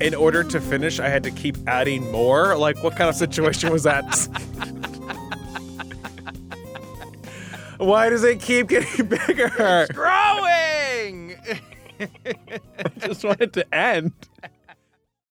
In 0.00 0.14
order 0.14 0.44
to 0.44 0.60
finish, 0.60 1.00
I 1.00 1.08
had 1.08 1.22
to 1.24 1.30
keep 1.30 1.56
adding 1.66 2.12
more. 2.12 2.56
Like, 2.56 2.84
what 2.84 2.94
kind 2.94 3.08
of 3.08 3.16
situation 3.16 3.72
was 3.72 3.84
that? 3.84 4.04
Why 7.78 8.10
does 8.10 8.22
it 8.22 8.40
keep 8.40 8.68
getting 8.68 9.06
bigger? 9.06 9.50
It's 9.58 9.92
Growing. 9.92 11.36
I 12.78 12.88
just 12.98 13.24
wanted 13.24 13.54
to 13.54 13.74
end. 13.74 14.12